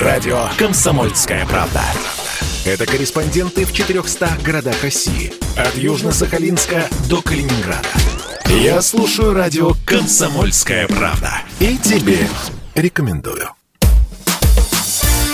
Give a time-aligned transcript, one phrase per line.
[0.00, 1.80] Радио «Комсомольская правда».
[2.66, 5.32] Это корреспонденты в 400 городах России.
[5.56, 7.88] От Южно-Сахалинска до Калининграда.
[8.44, 11.40] Я слушаю радио «Комсомольская правда».
[11.60, 12.18] И тебе
[12.74, 13.48] рекомендую.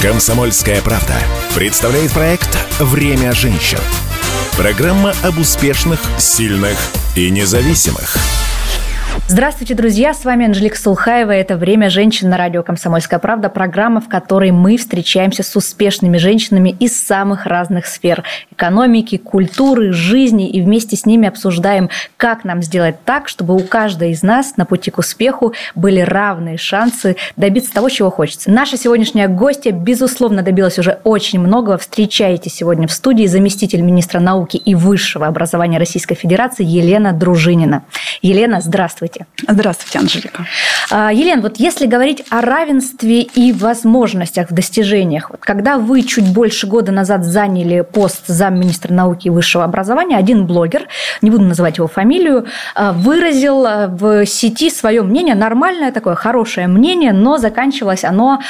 [0.00, 1.16] «Комсомольская правда»
[1.56, 3.80] представляет проект «Время женщин».
[4.56, 6.78] Программа об успешных, сильных
[7.16, 8.16] и независимых–
[9.28, 10.12] Здравствуйте, друзья!
[10.14, 11.30] С вами Анжелика Сулхаева.
[11.30, 13.48] Это «Время женщин» на радио «Комсомольская правда».
[13.48, 20.50] Программа, в которой мы встречаемся с успешными женщинами из самых разных сфер– экономики, культуры, жизни.
[20.50, 24.64] И вместе с ними обсуждаем, как нам сделать так, чтобы у каждой из нас на
[24.64, 28.50] пути к успеху были равные шансы добиться того, чего хочется.
[28.50, 31.78] Наша сегодняшняя гостья, безусловно, добилась уже очень многого.
[31.78, 37.84] Встречаете сегодня в студии заместитель министра науки и высшего образования Российской Федерации Елена Дружинина.
[38.20, 39.01] Елена, здравствуйте.
[39.48, 40.46] Здравствуйте, Анжелика.
[40.90, 46.32] А, Елена, вот если говорить о равенстве и возможностях в достижениях, вот когда вы чуть
[46.32, 50.88] больше года назад заняли пост замминистра науки и высшего образования, один блогер,
[51.20, 56.68] не буду называть его фамилию, а, выразил а, в сети свое мнение, нормальное такое, хорошее
[56.68, 58.40] мнение, но заканчивалось оно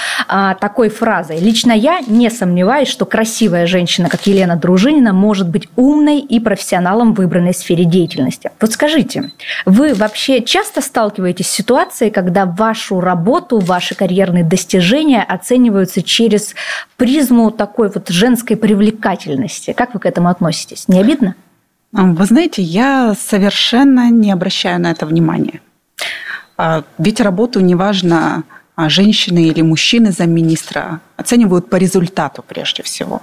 [0.60, 1.38] такой фразой.
[1.38, 7.14] Лично я не сомневаюсь, что красивая женщина, как Елена Дружинина, может быть умной и профессионалом
[7.14, 8.50] в выбранной сфере деятельности.
[8.60, 9.32] Вот скажите,
[9.64, 16.54] вы вообще часто сталкиваетесь с ситуацией, когда вашу работу, ваши карьерные достижения оцениваются через
[16.96, 19.72] призму такой вот женской привлекательности?
[19.72, 20.88] Как вы к этому относитесь?
[20.88, 21.34] Не обидно?
[21.92, 25.60] Вы знаете, я совершенно не обращаю на это внимания.
[26.56, 28.44] А, ведь работу, неважно,
[28.76, 33.22] а, женщины или мужчины замминистра, оценивают по результату прежде всего.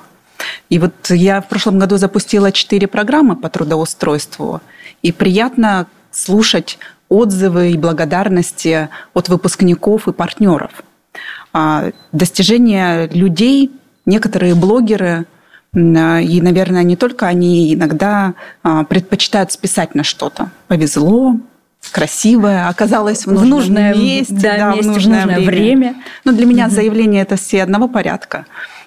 [0.70, 4.62] И вот я в прошлом году запустила четыре программы по трудоустройству,
[5.02, 6.78] и приятно слушать
[7.10, 10.72] отзывы и благодарности от выпускников и партнеров.
[11.52, 13.72] А, достижения людей,
[14.06, 15.26] некоторые блогеры,
[15.74, 20.50] и, наверное, не только они иногда а, предпочитают списать на что-то.
[20.68, 21.36] Повезло,
[21.92, 25.50] красивое, оказалось в нужном в нужное, месте, да, да, месте, в нужное, в нужное время.
[25.50, 25.96] время.
[26.26, 26.74] Но для меня угу.
[26.74, 28.46] заявление это все одного порядка.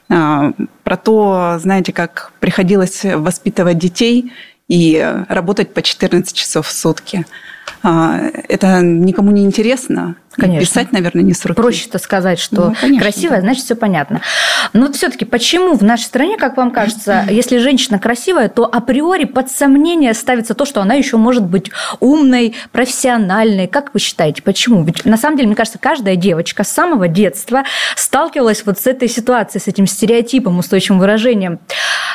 [0.09, 4.33] А, про то, знаете, как приходилось воспитывать детей
[4.69, 7.27] и работать по 14 часов в сутки.
[7.83, 10.17] А, это никому не интересно.
[10.35, 10.61] Конечно.
[10.61, 11.61] Писать, наверное, не с руки.
[11.61, 13.43] Проще-то сказать, что ну, конечно, красивая, да.
[13.43, 14.21] значит, все понятно.
[14.73, 19.25] Но вот все-таки почему в нашей стране, как вам кажется, если женщина красивая, то априори
[19.25, 21.71] под сомнение ставится то, что она еще может быть
[22.01, 23.67] умной, профессиональной.
[23.67, 24.85] Как вы считаете, почему?
[24.85, 27.65] Ведь на самом деле, мне кажется, каждая девочка с самого детства
[27.97, 31.61] сталкивалась вот с этой ситуацией, с этим стереотипом, устойчивым выражением.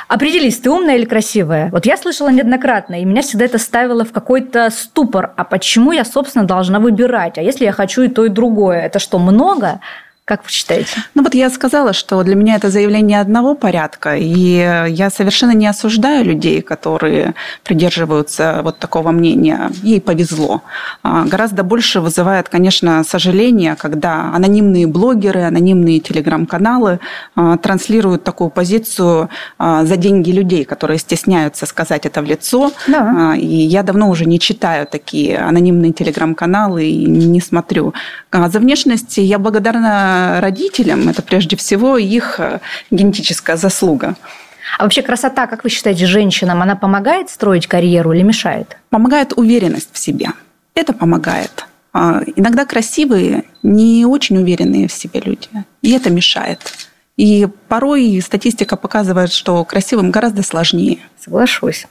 [0.07, 1.69] Определись, ты умная или красивая?
[1.71, 5.33] Вот я слышала неоднократно, и меня всегда это ставило в какой-то ступор.
[5.35, 7.37] А почему я, собственно, должна выбирать?
[7.37, 8.81] А если я хочу и то, и другое?
[8.81, 9.79] Это что, много?
[10.27, 10.91] Как вы считаете?
[11.15, 14.27] Ну вот я сказала, что для меня это заявление одного порядка, и
[14.89, 17.33] я совершенно не осуждаю людей, которые
[17.63, 19.71] придерживаются вот такого мнения.
[19.81, 20.63] Ей повезло.
[21.01, 26.99] А, гораздо больше вызывает, конечно, сожаление, когда анонимные блогеры, анонимные телеграм-каналы
[27.35, 32.73] а, транслируют такую позицию а, за деньги людей, которые стесняются сказать это в лицо.
[32.87, 33.33] Да.
[33.37, 37.93] И я давно уже не читаю такие анонимные телеграм-каналы и не смотрю.
[38.33, 42.59] За внешность я благодарна родителям, это прежде всего их э,
[42.91, 44.15] генетическая заслуга.
[44.77, 48.77] А вообще красота, как вы считаете, женщинам, она помогает строить карьеру или мешает?
[48.89, 50.29] Помогает уверенность в себе.
[50.75, 51.65] Это помогает.
[51.93, 55.47] А, иногда красивые, не очень уверенные в себе люди.
[55.81, 56.59] И это мешает.
[57.15, 60.99] И порой статистика показывает, что красивым гораздо сложнее.
[61.19, 61.87] Соглашусь.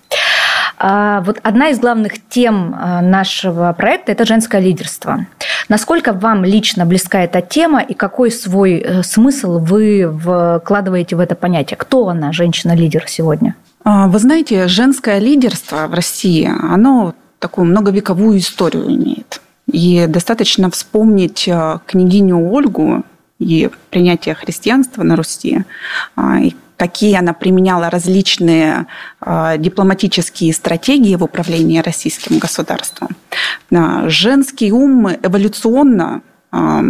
[0.78, 5.26] А, вот одна из главных тем а, нашего проекта– это женское лидерство.
[5.69, 10.09] Насколько вам лично близка эта тема и какой свой э, смысл вы
[10.60, 11.76] вкладываете в это понятие?
[11.76, 13.56] Кто она, женщина-лидер сегодня?
[13.84, 19.41] А, вы знаете, женское лидерство в России, оно такую многовековую историю имеет.
[19.70, 23.04] И достаточно вспомнить э, княгиню Ольгу
[23.38, 25.64] и принятие христианства на Руси,
[26.19, 28.87] и какие она применяла различные
[29.20, 33.08] э, дипломатические стратегии в управлении российским государством.
[33.70, 36.82] Э, женский ум эволюционно э,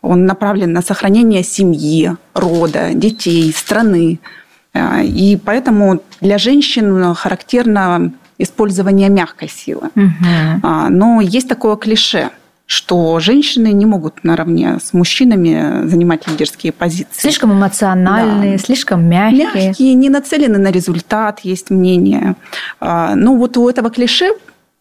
[0.00, 4.20] он направлен на сохранение семьи, рода, детей, страны.
[5.02, 9.90] И поэтому для женщин характерно использование мягкой силы.
[9.96, 10.68] Угу.
[10.90, 12.30] Но есть такое клише–
[12.68, 17.18] что женщины не могут наравне с мужчинами занимать лидерские позиции.
[17.18, 18.62] Слишком эмоциональные, да.
[18.62, 19.68] слишком мягкие.
[19.68, 22.36] Мягкие, не нацелены на результат, есть мнение.
[22.78, 24.32] А, Но ну, вот у этого клише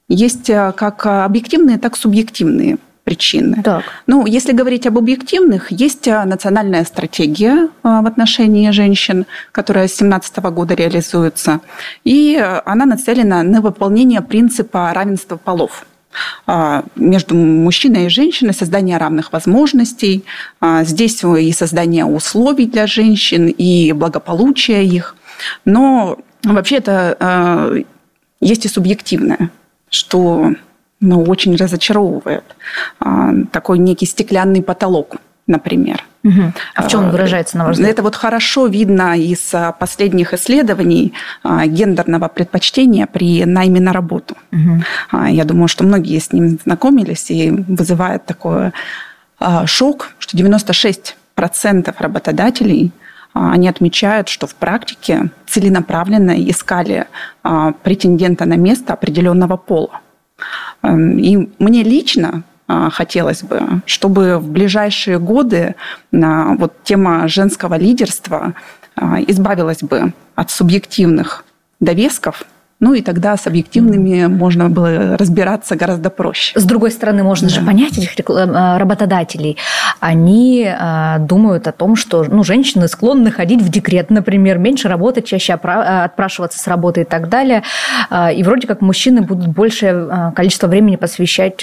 [0.09, 3.63] есть а, как объективные, так и субъективные причины.
[3.63, 3.85] Так.
[4.05, 10.37] Ну, если говорить об объективных, есть а, национальная стратегия в отношении женщин, которая с 2017
[10.53, 11.61] года реализуется,
[12.03, 15.85] и она нацелена на выполнение принципа равенства полов
[16.95, 20.23] между мужчиной и женщиной, создание равных возможностей.
[20.81, 25.15] Здесь и создание условий для женщин, и благополучие их.
[25.65, 27.83] Но вообще это
[28.39, 29.49] есть и субъективное,
[29.89, 30.53] что
[30.99, 32.43] ну, очень разочаровывает.
[32.99, 36.03] А, такой некий стеклянный потолок, например.
[36.27, 36.53] Угу.
[36.75, 37.91] А в чем он выражается, на ваш взгляд?
[37.91, 41.13] Это вот хорошо видно из а, последних исследований
[41.43, 44.35] а, гендерного предпочтения при найме на работу.
[44.51, 45.27] Угу.
[45.27, 48.71] Я думаю, что многие с ним знакомились и вызывает такой
[49.65, 52.91] шок, что 96% работодателей
[53.33, 57.05] они отмечают, что в практике целенаправленно искали
[57.83, 60.01] претендента на место определенного пола.
[60.83, 65.75] Эм, и мне лично а, хотелось бы, чтобы в ближайшие годы
[66.13, 68.53] а, вот тема женского лидерства
[68.95, 71.45] а, избавилась бы от субъективных
[71.79, 72.43] довесков
[72.79, 76.59] ну и тогда с объективными можно было разбираться гораздо проще.
[76.59, 77.55] С другой стороны, можно да.
[77.55, 79.57] же понять этих э, работодателей.
[79.99, 85.25] Они э, думают о том, что ну, женщины склонны ходить в декрет, например, меньше работать,
[85.25, 87.63] чаще э, отпрашиваться с работы и так далее.
[88.11, 91.57] И вроде как мужчины будут большее количество времени посвящать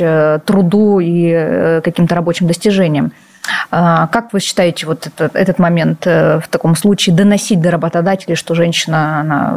[0.44, 3.12] труду и каким-то рабочим достижениям.
[3.70, 8.36] А, как вы считаете вот этот, этот момент э, в таком случае доносить до работодателей,
[8.36, 9.50] что женщина она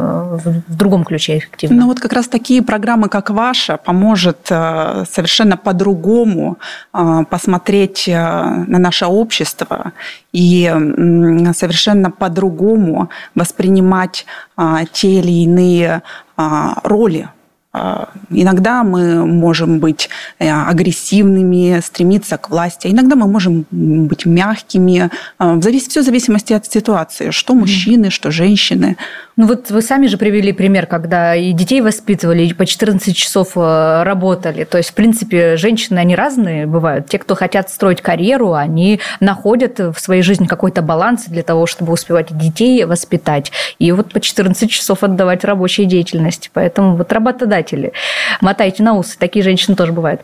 [0.44, 1.76] в другом ключе эффективна?
[1.82, 6.58] Ну вот как раз такие программы, как ваша, поможет э, совершенно по-другому
[6.92, 9.92] э, посмотреть на наше общество
[10.32, 10.66] и
[11.54, 14.26] совершенно по-другому воспринимать
[14.92, 16.02] те или иные
[16.36, 17.28] роли
[18.30, 22.86] иногда мы можем быть э, агрессивными, стремиться к власти.
[22.86, 25.10] А иногда мы можем быть мягкими.
[25.38, 27.30] А, все в зависимости от ситуации.
[27.30, 28.96] Что мужчины, что женщины.
[29.36, 33.52] Ну вот вы сами же привели пример, когда и детей воспитывали, и по 14 часов
[33.54, 34.64] э, работали.
[34.64, 37.08] То есть, в принципе, женщины, они разные бывают.
[37.08, 41.92] Те, кто хотят строить карьеру, они находят в своей жизни какой-то баланс для того, чтобы
[41.92, 43.52] успевать детей воспитать.
[43.78, 46.50] И вот по 14 часов отдавать рабочей деятельности.
[46.52, 47.12] Поэтому вот
[47.58, 47.92] работодатели,
[48.40, 50.22] мотайте на усы, такие женщины тоже бывают.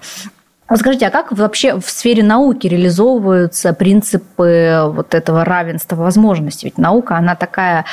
[0.77, 6.69] Скажите, а как вообще в сфере науки реализовываются принципы вот этого равенства возможностей?
[6.69, 7.85] Ведь наука, она такая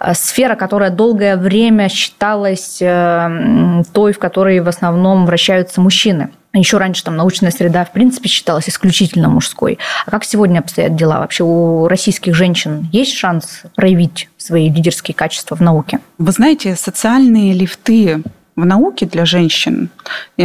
[0.00, 6.30] э, сфера, которая долгое время считалась э, той, в которой в основном вращаются мужчины.
[6.54, 9.78] Еще раньше там научная среда, в принципе, считалась исключительно мужской.
[10.06, 11.18] А как сегодня обстоят дела?
[11.18, 16.00] Вообще у российских женщин есть шанс проявить свои лидерские качества в науке?
[16.16, 18.22] Вы знаете, социальные лифты
[18.56, 19.90] в науке для женщин
[20.38, 20.42] э,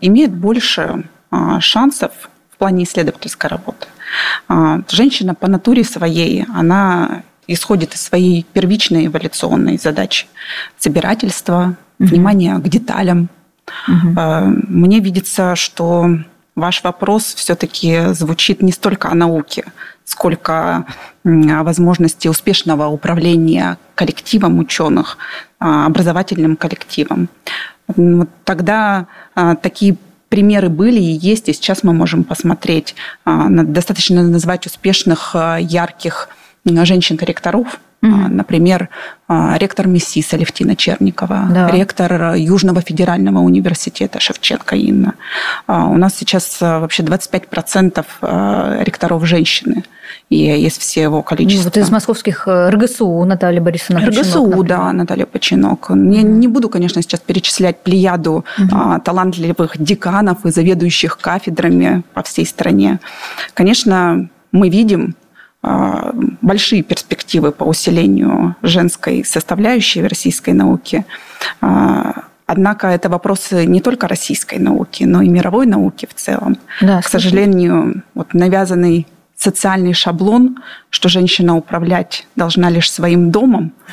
[0.00, 2.12] имеет больше а, шансов
[2.50, 3.86] в плане исследовательской работы.
[4.48, 10.26] А, женщина по натуре своей, она исходит из своей первичной эволюционной задачи
[10.78, 12.08] собирательства, угу.
[12.08, 13.28] внимания к деталям.
[13.88, 14.20] Угу.
[14.68, 16.08] Мне видится, что
[16.56, 19.64] ваш вопрос все-таки звучит не столько о науке,
[20.04, 20.86] сколько
[21.24, 25.18] о возможности успешного управления коллективом ученых,
[25.58, 27.28] а, образовательным коллективом.
[28.44, 29.96] Тогда а, такие
[30.28, 32.94] примеры были и есть, и сейчас мы можем посмотреть.
[33.24, 36.28] А, достаточно назвать успешных, ярких
[36.64, 38.28] женщин-корректоров, Mm-hmm.
[38.28, 38.88] Например,
[39.28, 41.70] ректор МИСИС Алевтина Черникова, да.
[41.70, 45.14] ректор Южного федерального университета Шевченко Инна.
[45.66, 49.82] У нас сейчас вообще 25% ректоров женщины
[50.28, 51.64] и из всего количества.
[51.64, 55.90] Вот из московских э, РГСУ Наталья Борисовна РГСУ, Починок, да, Наталья Починок.
[55.90, 62.46] Я не буду, конечно, сейчас перечислять плеяду а, талантливых деканов и заведующих кафедрами по всей
[62.46, 62.98] стране.
[63.54, 65.25] Конечно, мы видим а,
[66.42, 71.04] большие перспективы по усилению женской составляющей в российской науке.
[71.60, 76.56] А, однако это вопросы не только российской науки, но и мировой науки в целом.
[76.80, 79.06] Да, К сожалению, вот навязанный
[79.36, 80.58] социальный шаблон,
[80.90, 83.72] что женщина управлять должна лишь своим домом,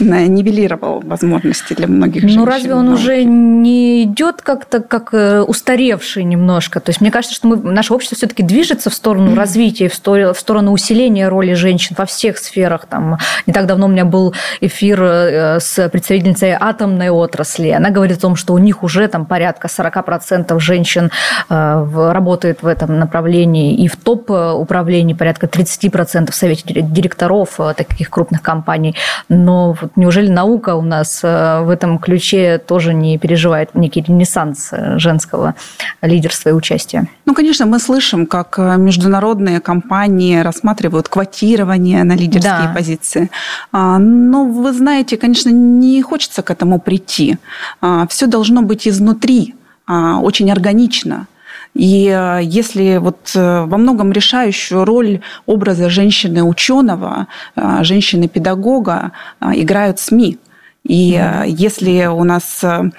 [0.00, 2.40] нивелировал возможности для многих женщин.
[2.40, 6.80] Ну разве он уже не идет как-то как э, устаревший немножко?
[6.80, 10.34] То есть мне кажется, что мы, наше общество все-таки движется в сторону развития, в сторону,
[10.34, 12.86] в сторону усиления роли женщин во всех сферах.
[12.86, 17.68] Там, не так давно у меня был эфир э, с представительницей атомной отрасли.
[17.68, 21.12] Она говорит о том, что у них уже там порядка 40% женщин
[21.48, 23.76] э, работает в этом направлении.
[23.76, 28.96] И в том топ-управлений, порядка 30% в совете директоров таких крупных компаний.
[29.28, 35.54] Но вот неужели наука у нас в этом ключе тоже не переживает некий ренессанс женского
[36.02, 37.06] лидерства и участия?
[37.24, 42.72] Ну, конечно, мы слышим, как международные компании рассматривают квотирование на лидерские да.
[42.74, 43.30] позиции.
[43.72, 47.38] А, но вы знаете, конечно, не хочется к этому прийти.
[47.80, 49.54] А, Все должно быть изнутри,
[49.86, 51.26] а, очень органично.
[51.74, 60.38] И э, если вот э, во многом решающую роль образа женщины-ученого, э, женщины-педагога играют СМИ–
[60.84, 62.90] и mm если у нас э,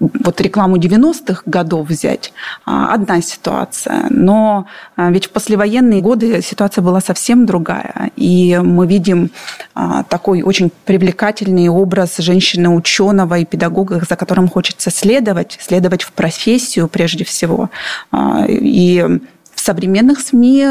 [0.00, 2.32] вот рекламу 90-х годов взять,
[2.64, 4.06] а, одна ситуация.
[4.10, 4.66] Но
[4.96, 8.10] а, ведь в послевоенные годы ситуация была совсем другая.
[8.16, 9.30] И мы видим
[10.08, 17.24] такой очень привлекательный образ женщины-ученого и педагога, за которым хочется следовать, следовать в профессию прежде
[17.24, 17.70] всего.
[18.48, 19.04] И
[19.54, 20.66] в современных СМИ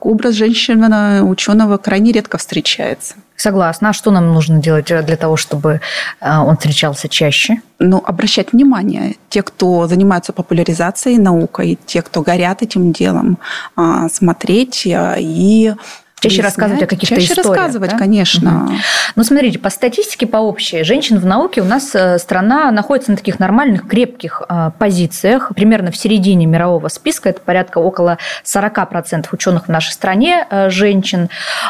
[0.00, 3.14] образ женщины-ученого крайне редко встречается.
[3.36, 3.90] Согласна.
[3.90, 5.80] А что нам нужно делать э, для того, чтобы
[6.20, 7.60] э, он встречался чаще?
[7.78, 9.16] Ну, обращать внимание.
[9.28, 13.38] Те, кто занимаются популяризацией наукой, те, кто горят этим делом,
[13.76, 15.74] а, смотреть э, и
[16.18, 17.56] Чаще рассказывать о каких-то Чаще историях.
[17.56, 17.98] рассказывать, да?
[17.98, 18.64] конечно.
[18.64, 18.72] Угу.
[19.16, 23.18] Ну, смотрите, по статистике, по общей, женщин в науке у нас э, страна находится на
[23.18, 25.52] таких нормальных, крепких э, позициях.
[25.54, 27.28] Примерно в середине мирового списка.
[27.28, 31.28] Это порядка около 40% ученых в нашей стране э, женщин.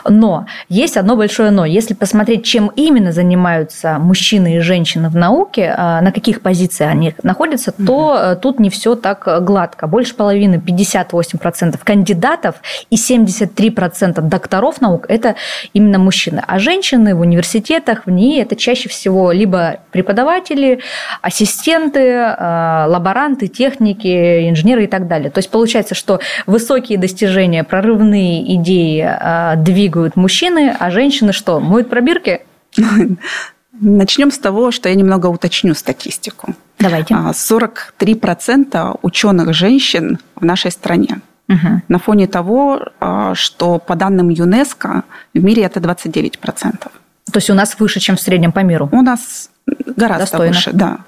[0.08, 1.64] Но есть одно большое но.
[1.64, 7.74] Если посмотреть, чем именно занимаются мужчины и женщины в науке, на каких позициях они находятся,
[7.76, 7.84] угу.
[7.84, 9.88] то тут не все так гладко.
[9.88, 12.56] Больше половины, 58% кандидатов
[12.90, 15.34] и 73% докторов наук– это
[15.72, 16.42] именно мужчины.
[16.46, 20.80] А женщины в университетах, в ней это чаще всего либо преподаватели,
[21.22, 25.30] ассистенты, э, лаборанты, техники, инженеры и так далее.
[25.30, 31.88] То есть получается, что высокие достижения, прорывные идеи э, двигают мужчины, а женщины что, моют
[31.88, 32.42] пробирки?
[33.80, 36.54] Начнем с того, что я немного уточню статистику.
[36.78, 37.14] Давайте.
[37.14, 41.82] 43% а, ученых женщин в нашей стране угу.
[41.88, 46.78] на фоне того, а, что по данным ЮНЕСКО в мире это 29%.
[46.78, 46.90] То
[47.34, 48.88] есть у нас выше, чем в среднем по миру?
[48.92, 50.54] У нас гораздо Достойно.
[50.54, 50.98] выше, да.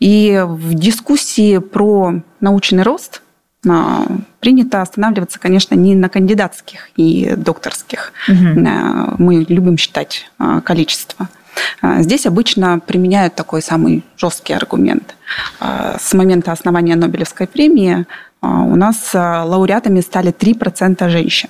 [0.00, 3.22] И в дискуссии про научный рост
[3.68, 4.06] а,
[4.40, 8.12] принято останавливаться, конечно, не на кандидатских и докторских.
[8.28, 8.66] Угу.
[9.18, 10.30] Мы любим считать
[10.64, 11.28] количество.
[11.82, 15.16] Здесь обычно применяют такой самый жесткий аргумент.
[15.58, 18.06] С момента основания Нобелевской премии
[18.46, 21.48] у нас а, лауреатами стали 3% женщин.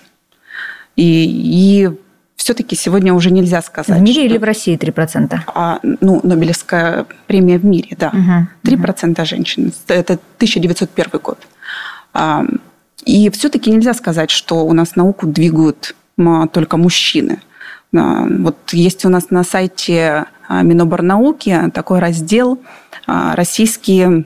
[0.97, 1.91] И, и
[2.37, 3.99] все-таки сегодня уже нельзя сказать.
[3.99, 4.27] В мире что...
[4.27, 5.39] или в России 3%?
[5.47, 8.09] А, ну, Нобелевская премия в мире, да.
[8.09, 9.27] Угу, 3% угу.
[9.27, 9.73] женщин.
[9.89, 11.39] Это 1901 год.
[12.13, 12.45] А,
[13.05, 15.95] и все-таки нельзя сказать, что у нас науку двигают
[16.53, 17.41] только мужчины.
[17.93, 22.59] Вот есть у нас на сайте Миноборнауки такой раздел
[23.07, 24.25] «Российские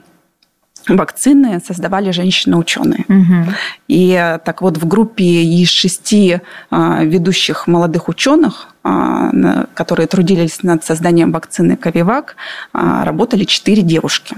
[0.87, 3.05] вакцины создавали женщины-ученые.
[3.07, 3.53] Угу.
[3.87, 9.31] И так вот в группе из шести а, ведущих молодых ученых, а,
[9.73, 12.35] которые трудились над созданием вакцины Ковивак,
[12.73, 14.35] работали четыре девушки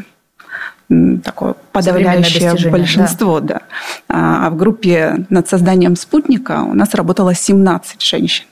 [1.24, 3.62] такое подавляющее большинство, да.
[4.10, 4.46] да.
[4.46, 8.46] А в группе над созданием спутника у нас работало 17 женщин.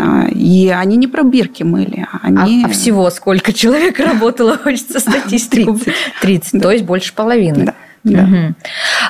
[0.00, 2.06] А, и они не пробирки мыли.
[2.22, 2.64] Они...
[2.64, 5.74] А, а всего сколько человек работало, хочется статистику?
[5.74, 5.94] 30.
[6.22, 6.60] 30, да.
[6.60, 7.66] то есть больше половины.
[7.66, 7.74] Да.
[8.02, 8.22] Да.
[8.22, 8.54] Угу.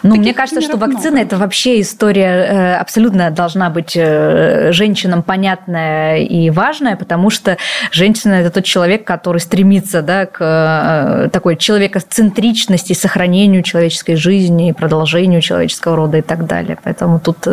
[0.02, 1.26] Ну, мне кажется, что вакцина много.
[1.26, 7.56] это вообще история э, абсолютно должна быть э, женщинам понятная и важная, потому что
[7.92, 15.40] женщина это тот человек, который стремится да, к э, такой человекоцентричности, сохранению человеческой жизни, продолжению
[15.40, 16.76] человеческого рода и так далее.
[16.82, 17.46] Поэтому тут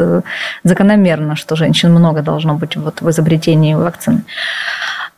[0.63, 4.23] закономерно, что женщин много должно быть вот в изобретении вакцины.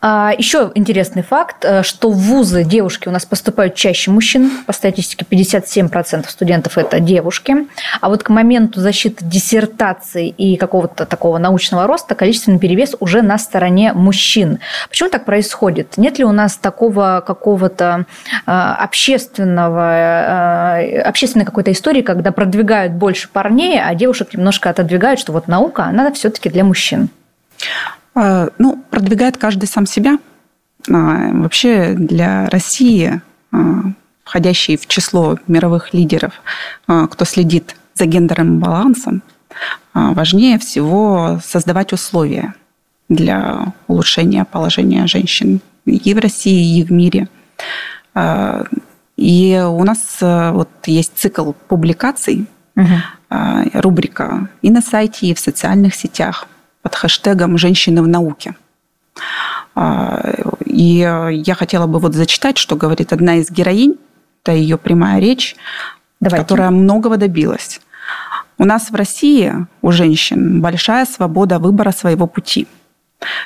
[0.02, 4.50] А, Еще интересный факт, э, что в вузы девушки у нас поступают чаще мужчин.
[4.64, 7.68] По статистике 57% студентов– это девушки.
[8.00, 13.36] А вот к моменту защиты диссертации и какого-то такого научного роста количественный перевес уже на
[13.36, 14.60] стороне мужчин.
[14.88, 15.98] Почему так происходит?
[15.98, 18.06] Нет ли у нас такого какого-то
[18.46, 25.32] э, общественного, э, общественной какой-то истории, когда продвигают больше парней, а девушек немножко отодвигают, что
[25.32, 27.10] вот наука, она все-таки для мужчин?
[28.14, 30.18] А, ну, продвигает каждый сам себя.
[30.88, 33.20] А, вообще для России,
[33.52, 33.56] а,
[34.24, 36.34] входящей в число мировых лидеров,
[36.86, 39.22] кто следит за гендерным балансом,
[39.92, 42.54] важнее всего создавать условия
[43.08, 47.26] для улучшения положения женщин и в России, и в мире.
[49.16, 52.94] И у нас вот есть цикл публикаций угу.
[53.72, 56.46] рубрика и на сайте, и в социальных сетях
[56.82, 58.54] под хэштегом «Женщины в науке».
[59.74, 60.34] А,
[60.64, 60.98] и
[61.30, 63.96] я хотела бы вот зачитать, что говорит одна из героинь,
[64.42, 65.56] это ее прямая речь,
[66.20, 66.42] Давайте.
[66.42, 67.80] которая многого добилась.
[68.58, 72.66] У нас в России у женщин большая свобода выбора своего пути.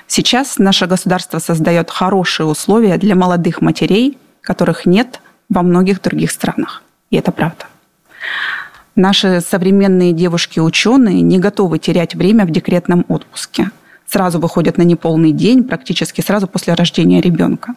[0.07, 6.83] Сейчас наше государство создает хорошие условия для молодых матерей, которых нет во многих других странах.
[7.11, 7.67] И это правда.
[8.97, 13.71] Наши современные девушки-ученые не готовы терять время в декретном отпуске.
[14.07, 17.75] Сразу выходят на неполный день, практически сразу после рождения ребенка.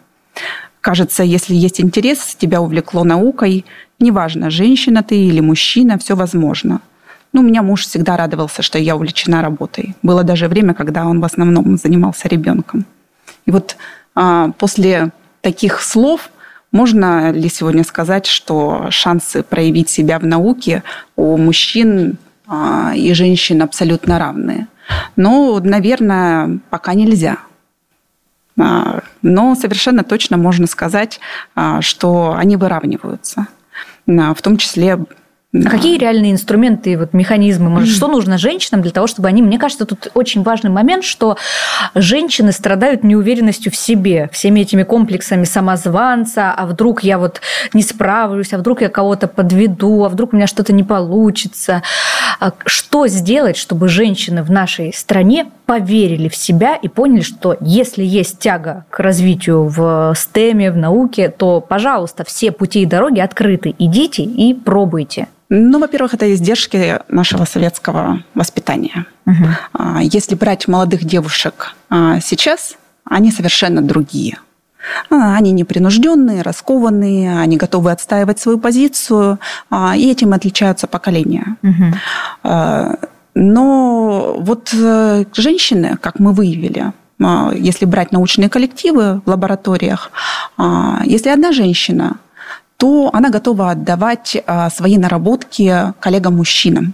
[0.80, 3.66] Кажется, если есть интерес, тебя увлекло наукой,
[4.00, 6.82] неважно, женщина ты или мужчина, все возможно.
[7.34, 9.96] Ну, меня муж всегда радовался, что я увлечена работой.
[10.04, 12.86] Было даже время, когда он в основном занимался ребенком.
[13.46, 13.76] И вот
[14.16, 16.30] а, после таких слов
[16.72, 20.84] можно ли сегодня сказать, что шансы проявить себя в науке
[21.16, 24.68] у мужчин а, и женщин абсолютно равные?
[25.16, 27.38] Ну, наверное, пока нельзя.
[28.60, 31.20] А, но совершенно точно можно сказать,
[31.56, 33.48] а, что они выравниваются.
[34.06, 35.00] В том числе
[35.66, 39.42] а какие реальные инструменты, вот механизмы, может, что нужно женщинам для того, чтобы они...
[39.42, 41.38] Мне кажется, тут очень важный момент, что
[41.96, 47.42] женщины страдают неуверенностью в себе, всеми этими комплексами самозванца, а вдруг я вот
[47.74, 51.84] не справлюсь, а вдруг я кого-то подведу, а вдруг у меня что-то не получится.
[52.40, 58.04] А что сделать, чтобы женщины в нашей стране поверили в себя и поняли, что если
[58.04, 63.76] есть тяга к развитию в STEM, в науке, то, пожалуйста, все пути и дороги открыты.
[63.78, 65.28] Идите и пробуйте.
[65.50, 69.06] Ну, во-первых, это издержки нашего советского воспитания.
[69.26, 70.02] Угу.
[70.02, 72.76] Если брать молодых девушек а, сейчас,
[73.06, 74.38] они совершенно другие.
[75.10, 79.40] А, они непринужденные, раскованные, они готовы отстаивать свою позицию,
[79.96, 81.58] и этим отличаются поколения.
[81.64, 82.98] Угу.
[83.40, 86.92] Но вот э, женщины, как мы выявили,
[87.54, 90.12] если брать научные коллективы в лабораториях,
[91.06, 92.18] если одна женщина
[92.78, 96.94] то она готова отдавать а, свои наработки коллегам-мужчинам.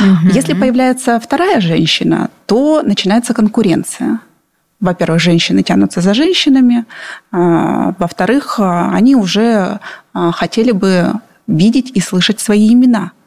[0.00, 0.32] Угу.
[0.32, 4.20] Если появляется вторая женщина, то начинается конкуренция.
[4.82, 6.84] Во-первых, женщины тянутся за женщинами,
[7.30, 9.80] а, во-вторых, а, они уже
[10.12, 11.12] хотели бы
[11.46, 13.12] видеть и слышать свои имена–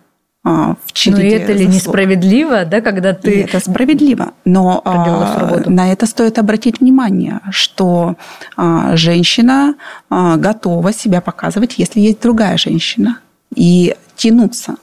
[0.47, 1.37] а, в череде.
[1.37, 3.31] Но это ли несправедливо, да, когда ты...
[3.31, 8.15] И это справедливо, но а, на это стоит обратить внимание, что
[8.55, 9.73] а, женщина
[10.11, 13.17] готова себя показывать, если есть другая женщина,
[13.55, 14.75] и тянуться.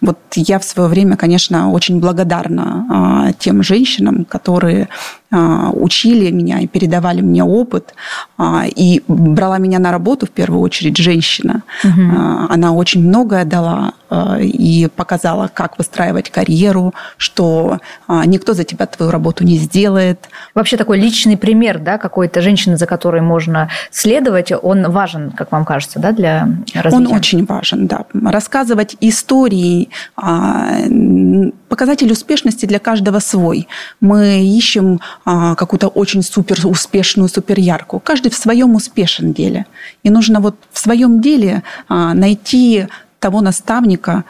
[0.00, 4.86] Вот я в свое время, конечно, очень благодарна тем женщинам, которые а,
[5.32, 7.94] учили меня и передавали мне опыт.
[8.38, 11.62] А, и брала меня на работу в первую очередь женщина.
[11.84, 12.50] Угу.
[12.50, 13.92] Она очень многое дала
[14.40, 17.78] и показала, как выстраивать карьеру, что
[18.26, 20.28] никто за тебя твою работу не сделает.
[20.54, 25.64] Вообще такой личный пример, да, какой-то женщины, за которой можно следовать, он важен, как вам
[25.64, 26.96] кажется, да, для развития?
[26.96, 28.04] Он очень важен, да.
[28.12, 29.88] Рассказывать истории,
[31.68, 33.66] показатель успешности для каждого свой.
[34.00, 38.00] Мы ищем а, какую-то очень супер успешную, супер яркую.
[38.00, 39.66] Каждый в своем успешном деле.
[40.02, 42.86] И нужно вот в своем деле а, найти
[43.18, 44.24] того наставника,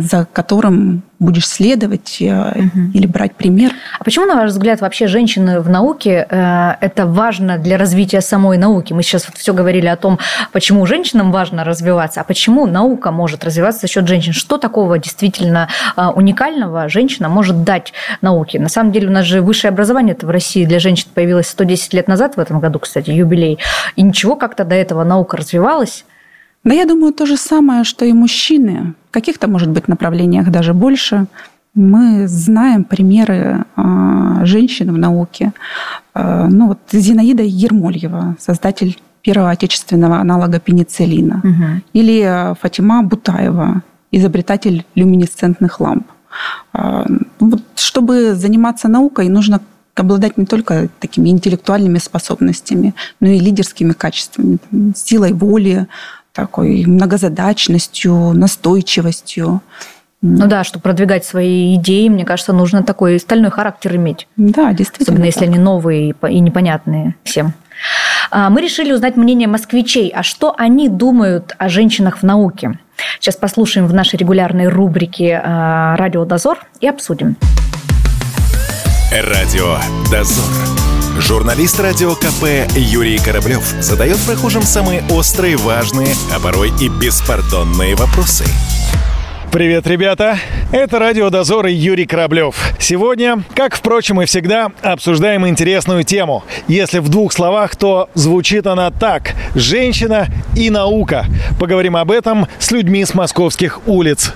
[0.00, 2.90] за которым будешь следовать угу.
[2.92, 3.72] или брать пример.
[3.98, 8.58] А почему, на ваш взгляд, вообще женщины в науке э, это важно для развития самой
[8.58, 8.92] науки?
[8.92, 10.18] Мы сейчас вот все говорили о том,
[10.52, 14.32] почему женщинам важно развиваться, а почему наука может развиваться за счет женщин?
[14.32, 18.58] Что такого действительно э, уникального женщина может дать науке?
[18.58, 22.08] На самом деле у нас же высшее образование в России для женщин появилось 110 лет
[22.08, 23.58] назад в этом году, кстати, юбилей.
[23.96, 26.04] И ничего как-то до этого наука развивалась.
[26.64, 28.94] Да, я думаю, то же самое, что и мужчины.
[29.10, 31.26] В каких-то, может быть, направлениях даже больше.
[31.74, 35.52] Мы знаем примеры а, женщин в науке.
[36.14, 41.40] А, ну, вот Зинаида Ермольева, создатель первого отечественного аналога пенициллина.
[41.42, 41.82] Угу.
[41.94, 46.06] Или Фатима Бутаева, изобретатель люминесцентных ламп.
[46.72, 47.06] А,
[47.40, 49.60] ну вот, чтобы заниматься наукой, нужно
[49.94, 54.58] обладать не только такими интеллектуальными способностями, но и лидерскими качествами,
[54.94, 55.86] силой воли,
[56.32, 59.60] такой многозадачностью, настойчивостью.
[60.22, 64.28] Ну да, чтобы продвигать свои идеи, мне кажется, нужно такой стальной характер иметь.
[64.36, 65.14] Да, действительно.
[65.14, 67.54] Особенно если они новые и непонятные всем.
[68.30, 72.78] А, мы решили узнать мнение москвичей, а что они думают о женщинах в науке.
[73.18, 77.36] Сейчас послушаем в нашей регулярной рубрике а, «Радио Дозор» и обсудим.
[79.10, 79.76] Радио
[80.10, 80.81] Дозор.
[81.18, 88.44] Журналист радио КП Юрий Кораблев задает прохожим самые острые, важные, а порой и беспардонные вопросы.
[89.52, 90.38] Привет, ребята!
[90.72, 92.56] Это радио «Дозор» и Юрий Кораблев.
[92.80, 96.44] Сегодня, как, впрочем, и всегда, обсуждаем интересную тему.
[96.66, 101.26] Если в двух словах, то звучит она так– «Женщина и наука».
[101.60, 104.32] Поговорим об этом с людьми с московских улиц.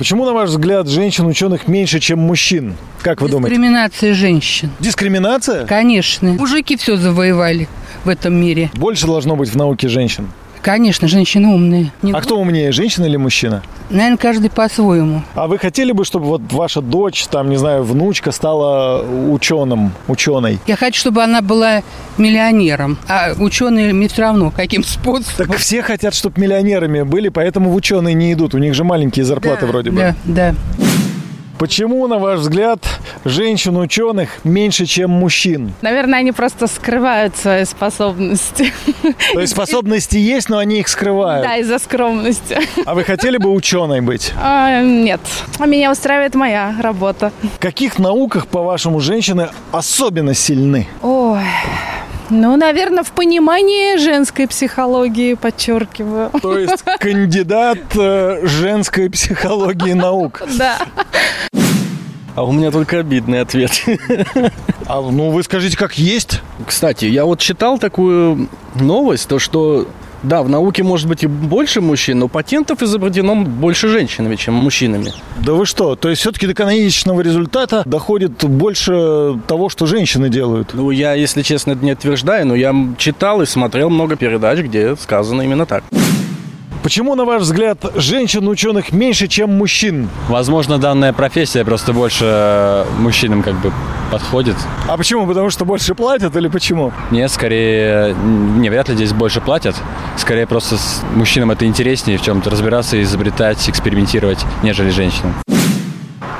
[0.00, 2.74] Почему, на ваш взгляд, женщин-ученых меньше, чем мужчин?
[3.02, 3.54] Как вы думаете?
[3.54, 4.70] Дискриминация женщин.
[4.80, 5.66] Дискриминация?
[5.66, 6.32] Конечно.
[6.32, 7.68] Мужики все завоевали
[8.04, 8.70] в этом мире.
[8.72, 10.30] Больше должно быть в науке женщин.
[10.62, 11.90] Конечно, женщины умные.
[12.02, 13.62] Не- А кто умнее, женщина или мужчина?
[13.88, 15.22] Наверное, каждый по-своему.
[15.34, 20.58] А вы хотели бы, чтобы вот ваша дочь, там, не знаю, внучка стала ученым, ученой?
[20.66, 21.82] Я хочу, чтобы она была
[22.18, 25.48] миллионером, а ученые мне все равно, каким способом.
[25.48, 28.54] Так все хотят, чтобы миллионерами были, поэтому в ученые не идут.
[28.54, 29.96] У них же маленькие зарплаты Да, вроде бы.
[29.96, 30.54] Да, да.
[31.60, 32.78] Почему, на ваш взгляд,
[33.26, 35.74] женщин-ученых меньше, чем мужчин?
[35.82, 38.72] Наверное, они просто скрывают свои способности.
[39.34, 41.46] То есть способности есть, но они их скрывают.
[41.46, 42.56] Да, из-за скромности.
[42.86, 44.32] А вы хотели бы ученой быть?
[44.42, 45.20] А, нет.
[45.58, 47.30] А меня устраивает моя работа.
[47.42, 50.88] В каких науках, по-вашему, женщины особенно сильны?
[51.02, 51.42] Ой.
[52.30, 56.30] Ну, наверное, в понимании женской психологии, подчеркиваю.
[56.40, 60.42] То есть кандидат э, женской психологии наук.
[60.56, 60.78] Да.
[62.36, 63.72] А у меня только обидный ответ.
[64.86, 66.40] А, ну, вы скажите, как есть?
[66.66, 69.86] Кстати, я вот читал такую новость, то что
[70.22, 75.12] да, в науке может быть и больше мужчин, но патентов изобретено больше женщинами, чем мужчинами.
[75.44, 75.96] Да вы что?
[75.96, 80.70] То есть все-таки до конечного результата доходит больше того, что женщины делают?
[80.74, 84.96] Ну, я, если честно, это не утверждаю, но я читал и смотрел много передач, где
[84.96, 85.84] сказано именно так.
[86.82, 90.08] Почему, на ваш взгляд, женщин-ученых меньше, чем мужчин?
[90.28, 93.70] Возможно, данная профессия просто больше э, мужчинам как бы
[94.10, 94.56] подходит.
[94.88, 95.26] А почему?
[95.26, 96.92] Потому что больше платят или почему?
[97.10, 99.76] Нет, скорее, не, вряд ли здесь больше платят.
[100.16, 105.34] Скорее, просто с мужчинам это интереснее в чем-то разбираться, изобретать, экспериментировать, нежели женщинам.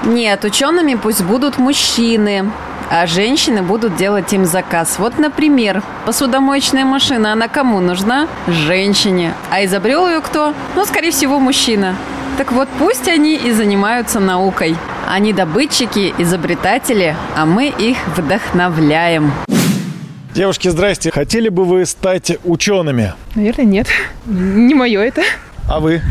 [0.06, 2.50] Нет, учеными пусть будут мужчины,
[2.90, 4.98] а женщины будут делать им заказ.
[4.98, 8.26] Вот, например, посудомоечная машина, она кому нужна?
[8.48, 9.32] Женщине.
[9.50, 10.52] А изобрел ее кто?
[10.74, 11.94] Ну, скорее всего, мужчина.
[12.36, 14.76] Так вот, пусть они и занимаются наукой.
[15.08, 19.32] Они добытчики, изобретатели, а мы их вдохновляем.
[20.34, 21.10] Девушки, здрасте.
[21.12, 23.14] Хотели бы вы стать учеными?
[23.34, 23.86] Наверное, нет.
[24.26, 25.22] Не мое это.
[25.68, 26.02] А вы?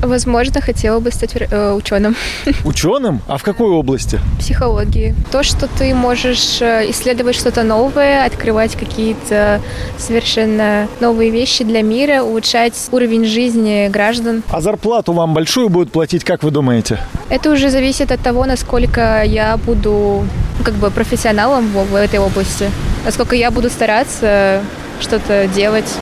[0.00, 2.16] Возможно, хотела бы стать э, ученым
[2.64, 3.20] Ученым?
[3.26, 4.18] А в какой области?
[4.38, 5.14] психологии.
[5.30, 9.60] То, что ты можешь э, исследовать что-то новое, открывать какие-то
[9.98, 14.42] совершенно новые вещи для мира, улучшать уровень жизни граждан.
[14.48, 16.98] А зарплату вам большую будут платить, как вы думаете?
[17.28, 20.26] Это уже зависит от того, насколько я буду
[20.64, 22.70] как бы профессионалом в, в этой области,
[23.04, 24.60] насколько я буду стараться
[25.00, 26.01] что-то делать.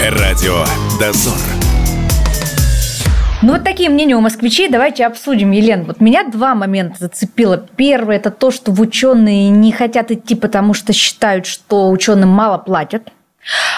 [0.00, 0.64] Радио
[0.98, 1.36] «Дозор».
[3.42, 4.70] Ну, вот такие мнения у москвичей.
[4.70, 5.84] Давайте обсудим, Елена.
[5.84, 7.66] Вот меня два момента зацепило.
[7.76, 12.56] Первое– это то, что в ученые не хотят идти, потому что считают, что ученым мало
[12.56, 13.12] платят.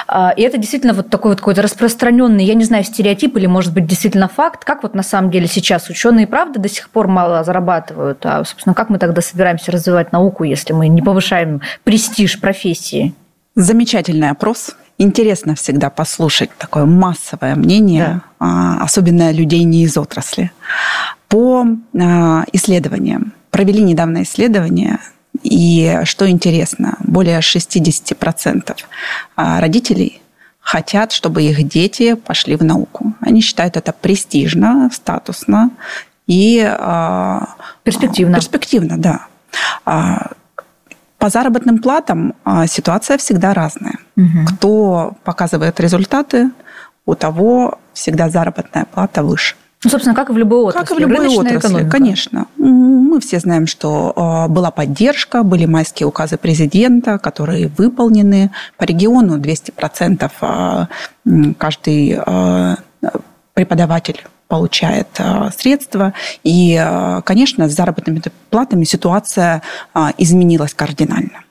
[0.07, 3.75] А, И это действительно вот такой вот какой-то распространенный, я не знаю, стереотип или, может
[3.75, 7.43] быть, действительно факт, как вот на самом деле сейчас ученые, правда, до сих пор мало
[7.43, 13.13] зарабатывают, а, собственно, как мы тогда собираемся развивать науку, если мы не повышаем престиж профессии?
[13.57, 14.77] Замечательный опрос.
[15.03, 20.53] Интересно всегда послушать такое массовое мнение, а, особенно людей не из отрасли.
[21.27, 23.33] По а, исследованиям.
[23.51, 25.01] Провели недавно исследование,
[25.43, 28.77] и что интересно, более 60%
[29.35, 30.23] а, родителей
[30.61, 33.13] хотят, чтобы их дети пошли в науку.
[33.19, 35.71] Они считают это престижно, статусно
[36.29, 36.61] и
[37.83, 38.37] Перспективно.
[38.37, 39.27] Перспективно, да.
[41.23, 43.99] А, По заработным платам а, ситуация всегда разная.
[44.49, 46.51] Кто показывает результаты,
[47.07, 49.55] у того всегда заработная плата выше.
[49.85, 50.87] Ну, собственно, как и в любой отрасли.
[50.87, 51.91] Как и в любой Рыночная отрасли, экономика.
[51.91, 52.47] конечно.
[52.57, 58.53] Мы все знаем, что э, была поддержка, были майские указы президента, которые выполнены.
[58.77, 60.87] По региону 200% э,
[61.27, 62.19] м, каждый
[63.55, 66.13] преподаватель получает э, средства.
[66.45, 69.63] И, э, конечно, с заработными платами ситуация
[69.95, 71.45] э, изменилась кардинально.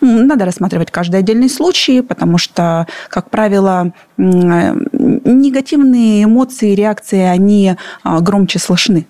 [0.00, 9.06] Надо рассматривать каждый отдельный случай, потому что, как правило, негативные эмоции, реакции, они громче слышны.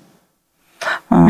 [1.10, 1.28] А,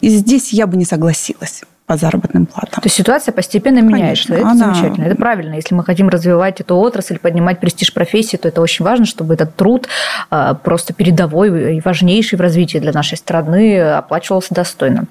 [0.00, 2.80] И здесь я бы не согласилась по заработным платам.
[2.80, 4.28] То есть ситуация постепенно меняется.
[4.28, 5.04] Конечно, это она- замечательно.
[5.04, 5.54] Это правильно.
[5.54, 9.54] Если мы хотим развивать эту отрасль, поднимать престиж профессии, то это очень важно, чтобы этот
[9.54, 9.86] труд
[10.30, 15.04] а, просто передовой и важнейший в развитии для нашей страны оплачивался достойно.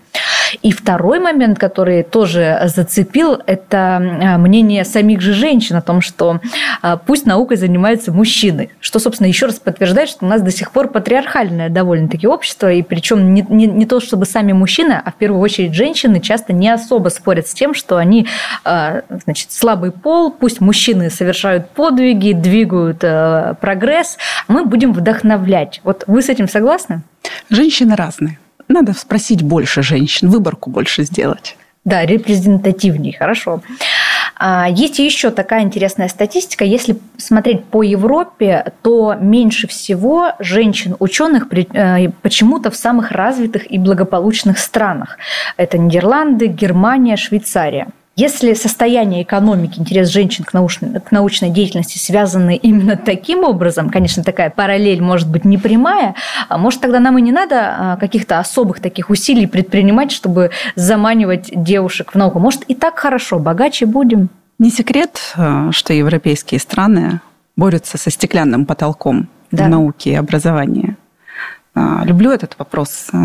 [0.61, 6.39] И второй момент, который тоже зацепил, это а, мнение самих же женщин о том, что
[6.81, 10.71] а, пусть наукой занимаются мужчины, что, собственно, еще раз подтверждает, что у нас до сих
[10.71, 15.15] пор патриархальное довольно-таки общество, и причем не, не, не то, чтобы сами мужчины, а в
[15.15, 18.27] первую очередь женщины часто не особо спорят с тем, что они,
[18.63, 25.81] значит, слабый пол, пусть мужчины совершают подвиги, двигают прогресс, мы будем вдохновлять.
[25.83, 27.01] Вот вы с этим согласны?
[27.49, 28.37] Женщины разные.
[28.73, 31.55] Надо спросить больше женщин, выборку больше сделать.
[31.85, 33.61] Да, репрезентативнее, хорошо.
[34.35, 36.65] А, есть еще такая интересная статистика.
[36.65, 44.57] Если смотреть по Европе, то меньше всего женщин-ученых э, почему-то в самых развитых и благополучных
[44.57, 45.19] странах.
[45.55, 47.89] Это Нидерланды, Германия, Швейцария.
[48.15, 54.23] Если состояние экономики, интерес женщин к научной, к научной деятельности связаны именно таким образом, конечно,
[54.23, 56.13] такая параллель может быть непрямая,
[56.47, 61.49] а может тогда нам и не надо а, каких-то особых таких усилий предпринимать, чтобы заманивать
[61.55, 62.37] девушек в науку.
[62.37, 64.29] Может и так хорошо, богаче будем.
[64.59, 67.19] Не секрет, э, что европейские страны
[67.55, 69.65] борются со стеклянным потолком да.
[69.65, 70.95] в науке и образовании.
[71.73, 73.17] А, люблю этот вопрос э,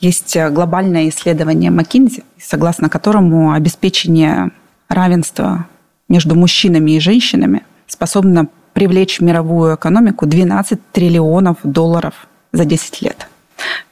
[0.00, 4.50] есть э, глобальное исследование McKinsey, согласно которому обеспечение
[4.88, 5.66] равенства
[6.08, 12.14] между мужчинами и женщинами способно привлечь в мировую экономику 12 триллионов долларов
[12.52, 13.28] за 10 лет.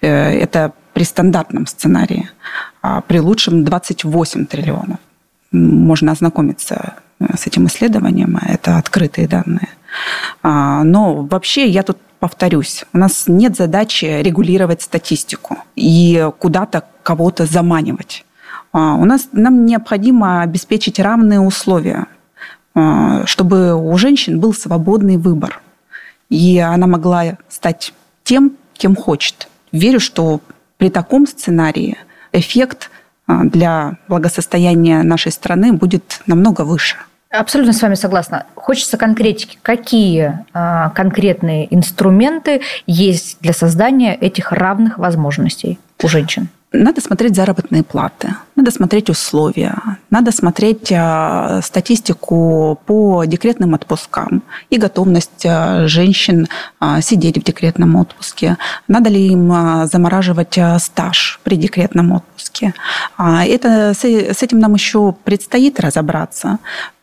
[0.00, 2.30] Э, это при стандартном сценарии.
[2.82, 4.98] А при лучшем 28 триллионов.
[5.52, 9.68] Можно ознакомиться э, с этим исследованием, это открытые данные.
[10.42, 17.46] А, но вообще я тут повторюсь, у нас нет задачи регулировать статистику и куда-то кого-то
[17.46, 18.24] заманивать.
[18.72, 22.06] А, у нас, нам необходимо обеспечить равные условия,
[22.74, 25.60] а, чтобы у женщин был свободный выбор.
[26.28, 29.48] И она могла стать тем, кем хочет.
[29.72, 30.40] Верю, что
[30.76, 31.96] при таком сценарии
[32.32, 32.90] эффект
[33.26, 36.96] а, для благосостояния нашей страны будет намного выше.
[37.30, 38.46] Абсолютно с вами согласна.
[38.54, 39.58] Хочется конкретики.
[39.60, 46.48] Какие а, конкретные инструменты есть для создания этих равных возможностей у женщин?
[46.70, 49.74] Надо смотреть заработные платы, надо смотреть условия,
[50.10, 56.46] надо смотреть а, статистику по декретным отпускам и готовность а, женщин
[56.78, 58.58] а, сидеть в декретном отпуске.
[58.86, 59.50] Надо ли им
[59.86, 62.74] замораживать стаж при декретном отпуске.
[63.16, 66.58] Это, с этим нам еще предстоит разобраться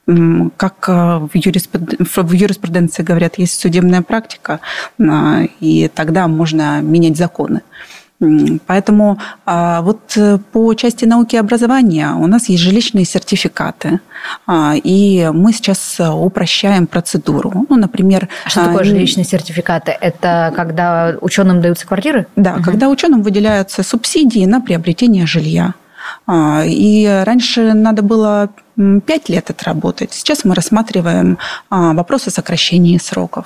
[0.05, 4.59] как э, в, юриспруденции говорят, есть судебная практика,
[4.99, 7.61] а, и тогда можно менять законы.
[8.65, 13.99] Поэтому а, вот э, по части науки и образования у нас есть жилищные сертификаты,
[14.47, 17.65] а, и мы сейчас упрощаем процедуру.
[17.67, 19.91] Ну, например, а что такое жилищные сертификаты?
[19.99, 22.27] Это когда ученым даются квартиры?
[22.35, 22.63] Да, угу.
[22.63, 25.73] когда ученым выделяются субсидии на приобретение жилья.
[26.29, 28.49] И раньше надо было
[29.05, 30.13] пять лет отработать.
[30.13, 31.37] Сейчас мы рассматриваем
[31.69, 33.45] вопросы сокращения сроков.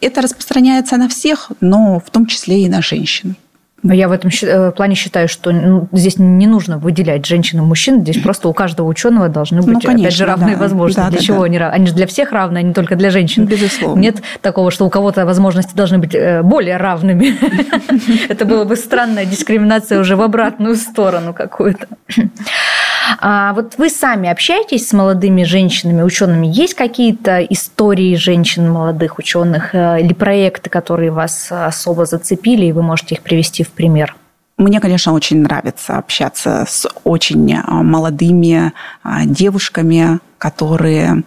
[0.00, 3.36] Это распространяется на всех, но в том числе и на женщин.
[3.82, 8.02] Я в этом э, плане считаю, что ну, здесь не нужно выделять женщин и мужчин.
[8.02, 10.62] Здесь просто у каждого ученого должны быть, ну, конечно, опять же, равные да.
[10.62, 11.00] возможности.
[11.00, 11.44] Да, для да, чего да.
[11.44, 11.74] они равны?
[11.74, 13.46] Они же для всех равны, а не только для женщин.
[13.46, 14.00] Безусловно.
[14.00, 17.34] Нет такого, что у кого-то возможности должны быть э, более равными.
[18.28, 21.86] Это было бы странная дискриминация уже в обратную сторону какую-то.
[23.18, 26.46] А вот вы сами общаетесь с молодыми женщинами, учеными?
[26.46, 32.82] Есть какие-то истории женщин, молодых ученых э, или проекты, которые вас особо зацепили, и вы
[32.82, 34.16] можете их привести в пример?
[34.56, 38.74] Мне, конечно, очень нравится общаться с очень а, молодыми
[39.24, 41.22] девушками, которые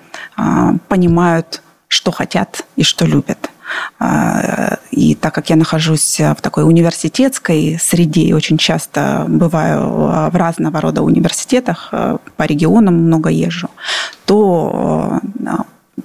[0.88, 3.50] понимают, что хотят и что любят.
[4.00, 10.30] А, и так как я нахожусь в такой университетской среде и очень часто бываю а,
[10.30, 13.70] в разного рода университетах, а, по регионам много езжу,
[14.26, 15.20] то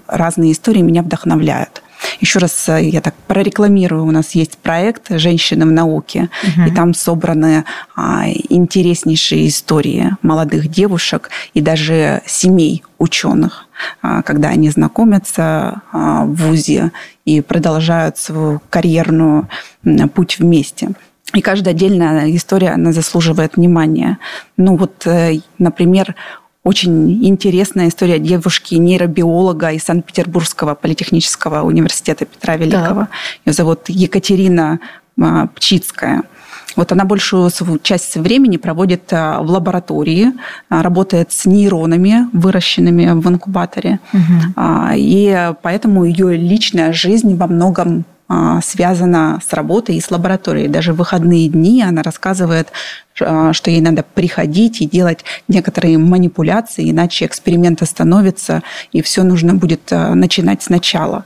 [0.07, 1.83] разные истории меня вдохновляют.
[2.21, 6.69] Еще раз я так прорекламирую, у нас есть проект «Женщины в науке», угу.
[6.69, 7.65] и там собраны
[7.97, 13.67] а, интереснейшие истории молодых девушек и даже семей ученых,
[14.03, 16.93] а, когда они знакомятся а, в ВУЗе
[17.25, 19.49] и продолжают свою карьерную
[20.15, 20.91] путь вместе.
[21.35, 24.19] И каждая отдельная история, она заслуживает внимания.
[24.57, 26.15] Ну вот, э, например,
[26.69, 33.01] очень интересная история девушки-нейробиолога из Санкт-Петербургского политехнического университета Петра Великого.
[33.01, 33.09] Да.
[33.47, 34.79] Ее зовут Екатерина
[35.19, 36.25] а, Пчицкая.
[36.77, 37.51] Вот она большую
[37.83, 40.35] часть времени проводит а, в лаборатории,
[40.69, 43.99] а, работает с нейронами, выращенными в инкубаторе.
[44.13, 44.63] Угу.
[44.95, 48.05] И поэтому ее личная жизнь во многом
[48.63, 50.69] связана с работой и с лабораторией.
[50.69, 52.69] Даже в выходные дни она рассказывает,
[53.21, 58.63] а, что ей надо приходить и делать некоторые манипуляции, иначе эксперимент остановится,
[58.93, 61.25] и все нужно будет а, начинать сначала.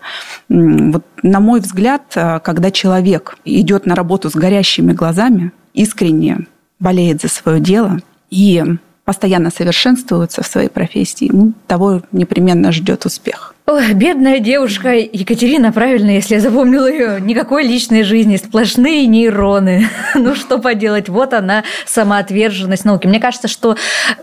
[0.49, 2.03] Вот, на мой взгляд,
[2.43, 6.47] когда человек идет на работу с горящими глазами, искренне
[6.79, 8.63] болеет за свое дело и
[9.05, 13.52] постоянно совершенствуется в своей профессии, ну, того непременно ждет успех.
[13.65, 19.89] Ой, бедная девушка Екатерина, правильно, если я запомнила ее, никакой личной жизни, сплошные нейроны.
[20.17, 23.07] ну что поделать, вот она, самоотверженность науки.
[23.07, 23.77] Мне кажется, что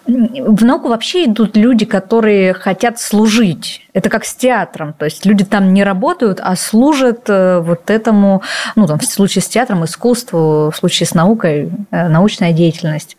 [0.05, 3.87] в науку вообще идут люди, которые хотят служить.
[3.93, 8.43] Это как с театром, то есть люди там не работают, а служат э, вот этому,
[8.75, 13.15] ну там в случае с театром, искусству, в случае с наукой, э, научная деятельность.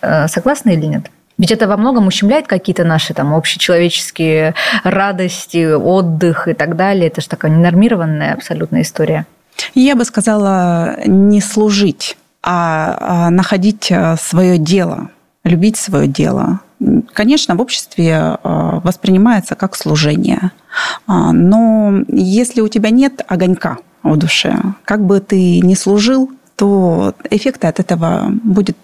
[0.00, 1.10] Э, согласны или нет?
[1.38, 7.06] Ведь это во многом ущемляет какие-то наши там общечеловеческие радости, отдых и так далее.
[7.06, 9.26] Это же такая ненормированная абсолютная история.
[9.74, 15.10] Я бы сказала не служить, а, а находить э, свое дело,
[15.44, 16.60] любить свое дело.
[17.12, 18.38] Конечно, в обществе э,
[18.82, 20.52] воспринимается как служение,
[21.06, 27.14] а, но если у тебя нет огонька в душе, как бы ты ни служил, то
[27.30, 28.76] эффекта от этого будет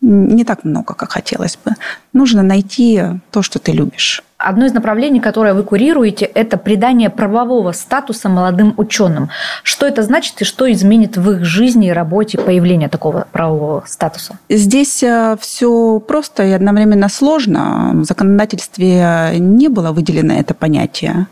[0.00, 1.72] не так много, как хотелось бы.
[2.12, 4.22] Нужно найти то, что ты любишь.
[4.42, 9.28] Одно из направлений, которое вы курируете, это придание правового статуса молодым ученым.
[9.62, 14.38] Что это значит и что изменит в их жизни и работе появление такого правового статуса?
[14.48, 17.90] Здесь э, все просто и одновременно сложно.
[17.92, 21.26] В законодательстве не было выделено это понятие.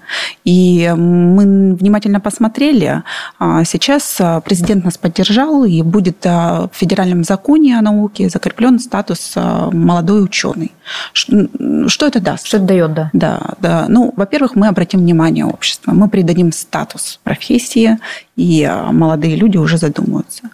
[0.44, 3.05] И мы внимательно посмотрели.
[3.38, 8.79] А сейчас э, президент нас поддержал, и будет э, в федеральном законе о науке закреплен
[8.79, 10.73] статус молодой ученый.
[11.14, 12.47] Что это даст?
[12.47, 12.98] Что это дает?
[12.99, 13.55] Да, да.
[13.61, 13.87] да.
[13.89, 17.99] Ну, во-первых, мы обратим внимание общества, мы придадим статус профессии,
[18.37, 20.51] и а, молодые люди уже задумаются.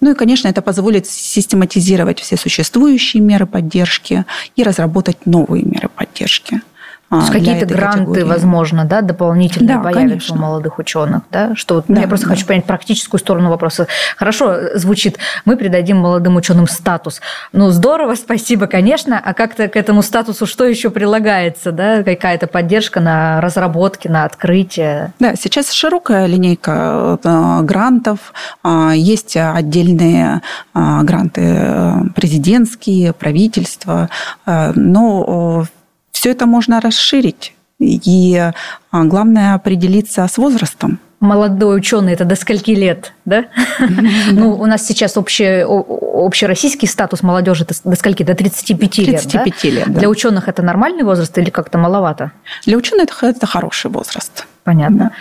[0.00, 4.24] Ну и, конечно, это позволит систематизировать все существующие меры поддержки
[4.56, 6.62] и разработать новые меры поддержки.
[7.10, 8.22] А, какие-то гранты, категории.
[8.22, 10.36] возможно, да, дополнительные да, появятся конечно.
[10.36, 11.56] у молодых ученых, да?
[11.56, 12.34] Что вот, да, я просто да.
[12.34, 13.88] хочу понять практическую сторону вопроса.
[14.16, 17.20] Хорошо звучит, мы придадим молодым ученым статус.
[17.52, 19.20] Ну, здорово, спасибо, конечно.
[19.22, 22.04] А как-то к этому статусу что еще прилагается, да?
[22.04, 25.12] Какая-то поддержка на разработки, на открытие?
[25.18, 30.42] Да, сейчас широкая линейка э, грантов, а, есть отдельные
[30.74, 34.08] а, гранты э, президентские, правительства,
[34.46, 35.66] э, но
[36.12, 37.54] все это можно расширить.
[37.78, 40.98] И а, главное определиться с возрастом.
[41.20, 43.46] Молодой ученый это до скольки лет, да?
[44.32, 48.22] Ну, у нас сейчас общероссийский статус молодежи до скольки?
[48.22, 49.22] До 35 лет.
[49.22, 49.92] 35 лет.
[49.92, 52.32] Для ученых это нормальный возраст или как-то маловато?
[52.64, 54.46] Для ученых это хороший возраст.
[54.64, 55.12] Понятно.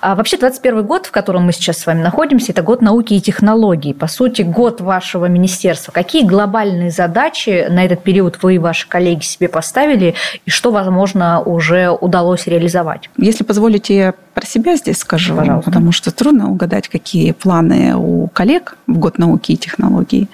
[0.00, 3.20] А вообще 21 год, в котором мы сейчас с вами находимся, это год науки и
[3.20, 3.92] технологий.
[3.92, 5.92] По сути, год вашего министерства.
[5.92, 10.14] Какие глобальные задачи на этот период вы и ваши коллеги себе поставили,
[10.46, 13.10] и что, возможно, уже удалось реализовать?
[13.16, 15.70] Если позволите, про себя здесь скажу, Пожалуйста.
[15.70, 20.28] потому что трудно угадать, какие планы у коллег в год науки и технологий.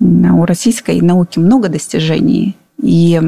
[0.00, 2.56] У российской науки много достижений.
[2.80, 3.20] И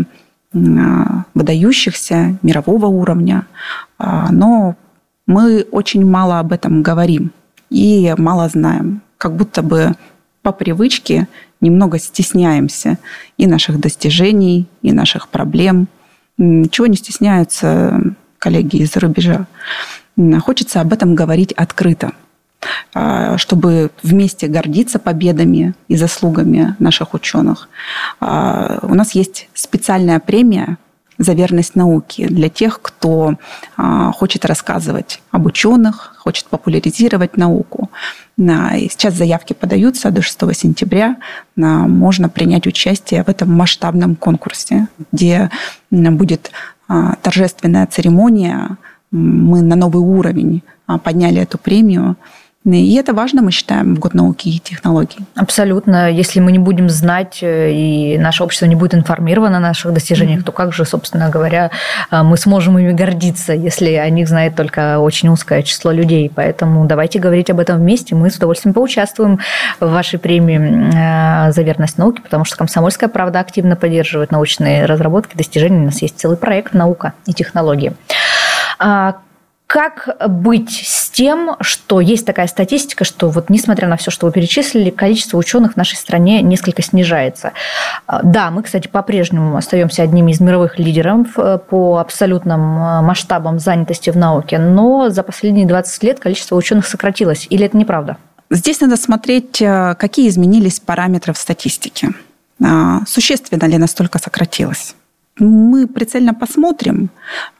[0.53, 3.47] выдающихся мирового уровня,
[4.31, 4.77] но
[5.27, 7.33] мы очень мало об этом говорим
[7.69, 9.95] и мало знаем, как будто бы
[10.43, 11.29] по привычке
[11.61, 12.99] немного стесняемся
[13.37, 15.89] и наших достижений, и наших проблем.
[16.39, 18.01] Чего не стесняются
[18.39, 19.47] коллеги из-за рубежа.
[20.41, 22.13] Хочется об этом говорить открыто–
[22.93, 27.69] а, чтобы вместе гордиться победами и заслугами наших ученых.
[28.21, 30.77] А, у нас есть специальная премия
[31.21, 33.35] за верность науке для тех, кто
[33.77, 37.91] а, хочет рассказывать об ученых, хочет популяризировать науку.
[38.39, 41.17] Сейчас заявки подаются до 6 сентября.
[41.57, 45.51] Можно принять участие в этом масштабном конкурсе, где
[45.91, 46.51] будет
[47.21, 48.79] торжественная церемония.
[49.11, 50.63] Мы на новый уровень
[51.05, 52.17] подняли эту премию.
[52.67, 55.21] И это важно, мы считаем, в год науки и технологий.
[55.35, 56.11] Абсолютно.
[56.11, 60.41] Если мы не будем знать, э, и наше общество не будет информировано о наших достижениях,
[60.41, 60.45] mm-hmm.
[60.45, 61.71] то как же, собственно говоря,
[62.11, 66.31] э, мы сможем ими гордиться, если о них знает только очень узкое число людей.
[66.35, 68.15] Поэтому давайте говорить об этом вместе.
[68.15, 69.41] Мы с удовольствием поучаствуем
[69.81, 75.35] в вашей премии э, за верность науки, потому что «Комсомольская правда» активно поддерживает научные разработки,
[75.35, 75.81] достижения.
[75.81, 77.95] У нас есть целый проект «Наука и технологии».
[79.71, 84.33] Как быть с тем, что есть такая статистика, что вот несмотря на все, что вы
[84.33, 87.53] перечислили, количество ученых в нашей стране несколько снижается.
[88.09, 93.61] А, да, мы, кстати, по-прежнему остаемся одними из мировых лидеров э, по абсолютным э, масштабам
[93.61, 97.47] занятости в науке, но за последние 20 лет количество ученых сократилось.
[97.49, 98.17] Или это неправда?
[98.51, 102.09] Здесь надо смотреть, э, какие изменились параметры в статистике.
[102.61, 104.97] А, существенно ли настолько сократилось?
[105.41, 107.11] Мы прицельно посмотрим,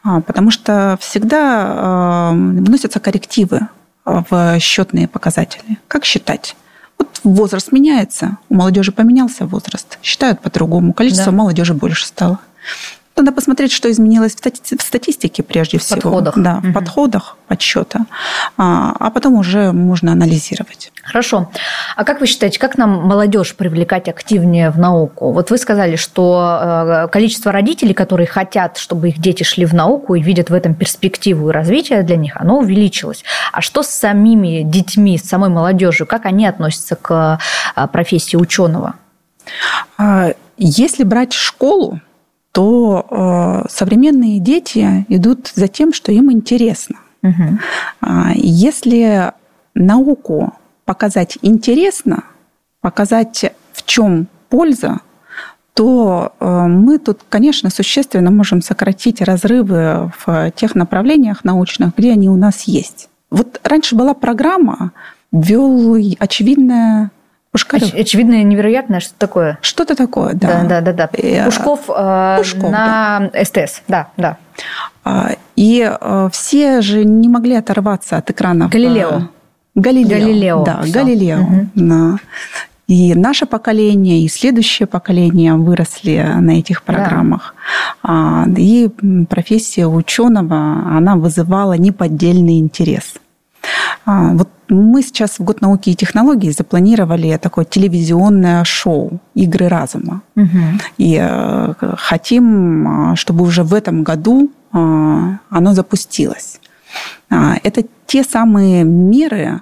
[0.03, 3.67] а, потому что всегда а, вносятся коррективы
[4.05, 5.77] в счетные показатели.
[5.87, 6.55] Как считать?
[6.97, 11.37] Вот возраст меняется, у молодежи поменялся возраст, считают по-другому, количество да.
[11.37, 12.39] молодежи больше стало.
[13.21, 15.99] Надо посмотреть, что изменилось в статистике прежде всего.
[15.99, 16.33] В подходах.
[16.37, 16.73] Да, в угу.
[16.73, 18.07] подходах подсчета.
[18.57, 20.91] А, а потом уже можно анализировать.
[21.03, 21.51] Хорошо.
[21.95, 25.33] А как вы считаете, как нам молодежь привлекать активнее в науку?
[25.33, 30.15] Вот вы сказали, что э, количество родителей, которые хотят, чтобы их дети шли в науку
[30.15, 33.23] и видят в этом перспективу и развитие для них, оно увеличилось.
[33.51, 36.07] А что с самими детьми, с самой молодежью?
[36.07, 37.39] Как они относятся к
[37.75, 38.95] э, профессии ученого?
[39.99, 41.99] А, если брать школу,
[42.51, 46.97] то э, современные дети идут за тем, что им интересно.
[47.23, 47.59] Угу.
[48.35, 49.31] Если
[49.73, 50.53] науку
[50.85, 52.23] показать интересно,
[52.81, 54.99] показать в чем польза,
[55.73, 62.29] то э, мы тут, конечно, существенно можем сократить разрывы в тех направлениях научных, где они
[62.29, 63.07] у нас есть.
[63.29, 64.91] Вот раньше была программа,
[65.31, 67.11] ввел очевидное
[67.51, 67.93] Пушкарев.
[67.93, 69.57] Оч- очевидно, невероятное, что такое.
[69.61, 70.63] Что-то такое, да.
[70.63, 71.09] Да, да, да.
[71.11, 71.45] да.
[71.45, 73.43] Пушков, э, Пушков на да.
[73.45, 74.37] СТС, да, да.
[75.03, 78.69] А, и э, все же не могли оторваться от экрана.
[78.69, 79.29] Галилео.
[79.75, 80.09] Галилео.
[80.09, 80.63] Галилео.
[80.63, 80.93] Да, Все.
[80.93, 81.39] Галилео.
[81.41, 81.67] Угу.
[81.75, 82.17] Да.
[82.87, 87.55] И наше поколение, и следующее поколение выросли на этих программах.
[88.03, 88.45] Да.
[88.57, 88.89] И
[89.29, 93.13] профессия ученого, она вызывала неподдельный интерес.
[94.05, 100.21] А, вот мы сейчас в год науки и технологий запланировали такое телевизионное шоу «Игры разума».
[100.35, 100.59] Угу.
[100.97, 106.59] И э, хотим, чтобы уже в этом году а, оно запустилось.
[107.29, 109.61] А, это те самые меры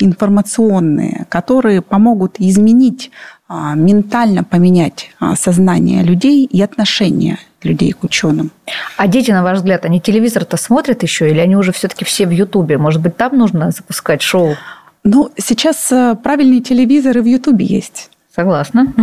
[0.00, 3.12] информационные, которые помогут изменить,
[3.48, 8.50] ментально поменять сознание людей и отношение людей к ученым.
[8.96, 12.30] А дети, на ваш взгляд, они телевизор-то смотрят еще, или они уже все-таки все в
[12.30, 12.78] Ютубе?
[12.78, 14.56] Может быть, там нужно запускать шоу?
[15.04, 18.10] Ну, сейчас э, правильные телевизоры в Ютубе есть.
[18.34, 18.92] Согласна.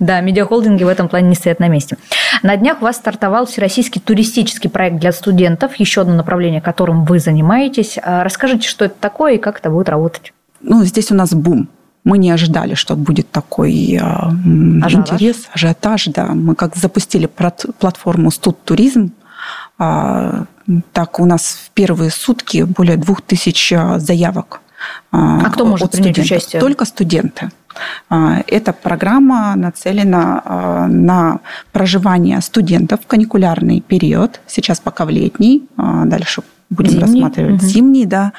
[0.00, 1.98] Да, медиахолдинги в этом плане не стоят на месте.
[2.42, 7.18] На днях у вас стартовал всероссийский туристический проект для студентов, еще одно направление, которым вы
[7.18, 7.98] занимаетесь.
[8.02, 10.32] А расскажите, что это такое и как это будет работать?
[10.62, 11.68] Ну, здесь у нас бум
[12.04, 14.30] мы не ожидали, что будет такой а,
[14.82, 15.20] ажиотаж.
[15.20, 16.06] интерес, ажиотаж.
[16.08, 16.26] Да.
[16.26, 19.12] Мы как запустили платформу «Студ Туризм»,
[19.78, 20.44] а,
[20.92, 24.60] так у нас в первые сутки более двух тысяч а, заявок.
[25.10, 26.60] А кто может принять участие?
[26.60, 27.50] Только студенты.
[28.10, 31.40] Эта программа нацелена на
[31.72, 37.02] проживание студентов в каникулярный период, сейчас пока в летний, дальше будем зимний.
[37.02, 37.66] рассматривать угу.
[37.66, 38.32] зимний, да,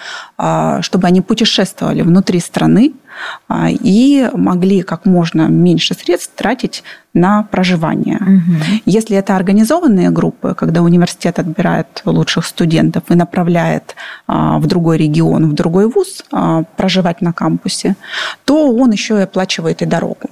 [0.81, 3.04] чтобы они путешествовали внутри страны, а,
[3.81, 8.17] и могли как можно меньше средств тратить на проживание.
[8.17, 8.81] Угу.
[8.85, 13.95] Если это организованные группы, когда университет отбирает лучших студентов и направляет
[14.27, 17.95] а, в другой регион, в другой вуз а, проживать на кампусе,
[18.43, 20.29] то он еще и оплачивает и дорогу.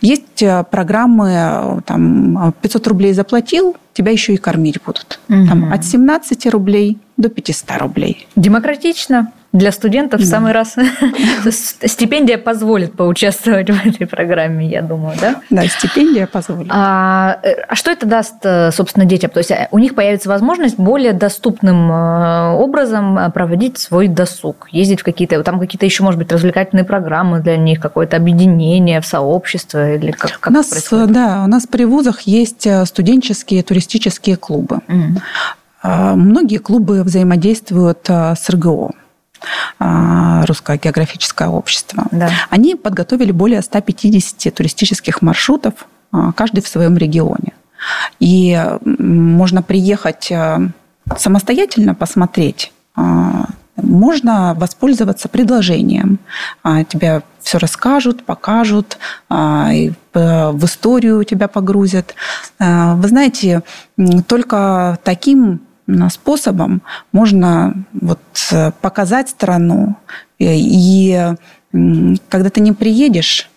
[0.00, 5.18] Есть э, программы, э, там, 500 рублей заплатил, тебя еще и кормить будут.
[5.28, 5.46] Угу.
[5.48, 8.28] Там, от 17 рублей до 500 рублей.
[8.36, 9.32] Демократично.
[9.54, 10.26] Для студентов да.
[10.26, 10.74] в самый раз
[11.48, 15.36] стипендия позволит поучаствовать в этой программе, я думаю, да?
[15.48, 16.72] Да, стипендия позволит.
[16.74, 19.30] А, э, а что это даст, э, собственно, детям?
[19.30, 25.04] То есть э, у них появится возможность более доступным образом проводить свой досуг, ездить в
[25.04, 30.10] какие-то, там какие-то еще, может быть, развлекательные программы для них, какое-то объединение в сообщество или
[30.10, 31.12] как, как у нас, происходит?
[31.12, 34.80] Да, у нас при вузах есть студенческие туристические клубы.
[34.88, 36.16] Mm.
[36.16, 38.90] Многие клубы взаимодействуют с РГО.
[39.78, 42.06] А, Русское географическое общество.
[42.10, 42.30] Да.
[42.50, 45.74] Они подготовили более 150 туристических маршрутов,
[46.12, 47.52] а, каждый в своем регионе.
[48.20, 50.60] И можно приехать а,
[51.16, 52.72] самостоятельно посмотреть,
[53.76, 56.20] можно воспользоваться предложением.
[56.88, 59.94] Тебе все расскажут, покажут, в
[60.64, 62.14] историю тебя погрузят.
[62.60, 63.64] Вы знаете,
[64.28, 65.60] только таким
[66.10, 66.82] способом
[67.12, 68.20] можно вот
[68.52, 69.96] э, показать страну.
[70.38, 71.34] Э, и
[72.28, 73.50] когда ты не приедешь,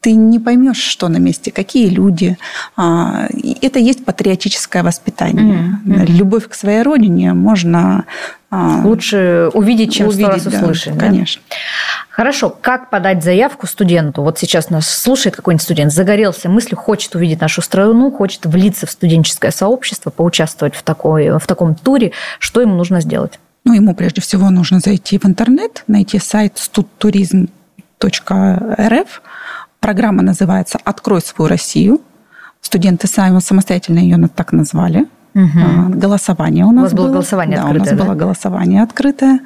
[0.00, 2.38] ты не поймешь, что на месте, какие люди.
[2.76, 3.26] А,
[3.60, 5.80] Это есть патриотическое воспитание.
[5.84, 6.04] Мгм.
[6.04, 8.04] Любовь к своей родине можно
[8.50, 10.94] а, Лучше увидеть, чем сто раз увидеть, да, услышать.
[10.94, 11.00] да?
[11.06, 11.42] Конечно.
[12.18, 14.22] Хорошо, как подать заявку студенту?
[14.22, 18.90] Вот сейчас нас слушает какой-нибудь студент, загорелся мыслью, хочет увидеть нашу страну, хочет влиться в
[18.90, 22.10] студенческое сообщество, поучаствовать в, такой, в таком туре.
[22.40, 23.38] Что ему нужно сделать?
[23.64, 29.08] Ну, ему прежде всего нужно зайти в интернет, найти сайт studturism.rf.
[29.78, 32.00] Программа называется «Открой свою Россию».
[32.60, 35.06] Студенты сами самостоятельно ее так назвали.
[35.38, 37.12] А, Голосование у нас У вас было было.
[37.14, 38.04] голосование да, открытое, у нас да?
[38.04, 39.40] было голосование открытое.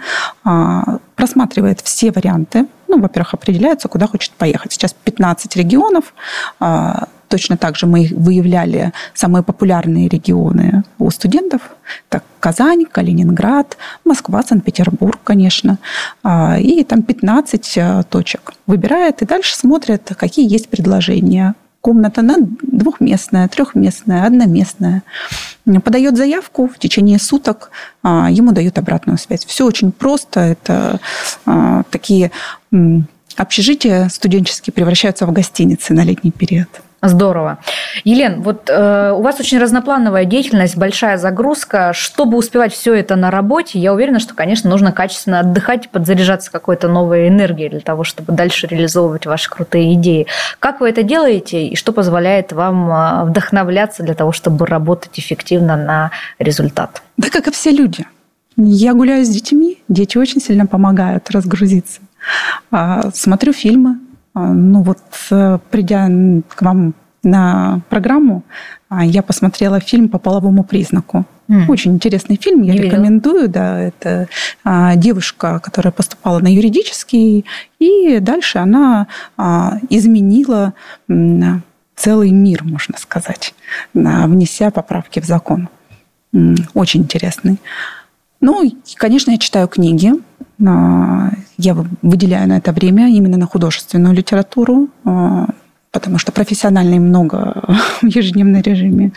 [0.44, 2.66] А, Просматривает все варианты.
[2.88, 4.72] Ну, во-первых, определяется, куда хочет поехать.
[4.72, 6.14] Сейчас 15 регионов.
[6.60, 11.62] А, Точно так же мы выявляли самые популярные регионы у студентов.
[12.10, 15.78] Так, Казань, Калининград, Москва, Санкт-Петербург, конечно.
[16.60, 18.52] И там 15 а, точек.
[18.66, 21.54] Выбирает и дальше смотрят, какие есть предложения.
[21.82, 25.02] Комната на двухместная, трехместная, одноместная.
[25.84, 27.70] Подает заявку в течение суток,
[28.02, 29.44] а, ему дают обратную связь.
[29.44, 30.40] Все очень просто.
[30.40, 31.00] Это
[31.44, 32.30] а, такие
[33.36, 36.68] общежития студенческие превращаются в гостиницы на летний период.
[37.04, 37.58] Здорово.
[38.04, 41.92] Елен, вот э, у вас очень разноплановая деятельность, большая загрузка.
[41.92, 46.52] Чтобы успевать все это на работе, я уверена, что, конечно, нужно качественно отдыхать и подзаряжаться
[46.52, 50.28] какой-то новой энергией для того, чтобы дальше реализовывать ваши крутые идеи.
[50.60, 55.76] Как вы это делаете и что позволяет вам э, вдохновляться для того, чтобы работать эффективно
[55.76, 57.02] на результат?
[57.16, 58.06] Да, как и все люди.
[58.56, 62.00] Я гуляю с детьми, дети очень сильно помогают разгрузиться.
[62.70, 63.98] А, Смотрю фильмы.
[64.34, 64.98] А, Ну вот,
[65.30, 66.08] э, придя
[66.48, 68.42] к вам на программу,
[68.88, 71.24] а, я посмотрела фильм по половому признаку.
[71.48, 71.68] М.
[71.70, 72.90] Очень интересный фильм, я Не видела.
[72.92, 73.48] рекомендую.
[73.48, 74.28] Да, это
[74.64, 77.44] а, девушка, которая поступала на юридический,
[77.78, 79.06] и дальше она
[79.36, 80.72] а, изменила
[81.08, 81.62] м,
[81.94, 83.54] целый мир, можно сказать,
[83.94, 85.68] внеся поправки в закон.
[86.32, 87.58] М, Очень интересный.
[88.40, 90.12] Ну, и, конечно, я читаю книги.
[90.66, 95.48] А, Я выделяю на это время именно на художественную литературу, а,
[95.90, 97.62] потому что профессиональной много
[98.02, 99.12] в ежедневном режиме.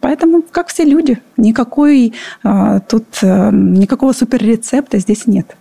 [0.00, 2.12] Поэтому, как все люди, никакой
[2.42, 5.56] а, тут а, никакого суперрецепта здесь нет.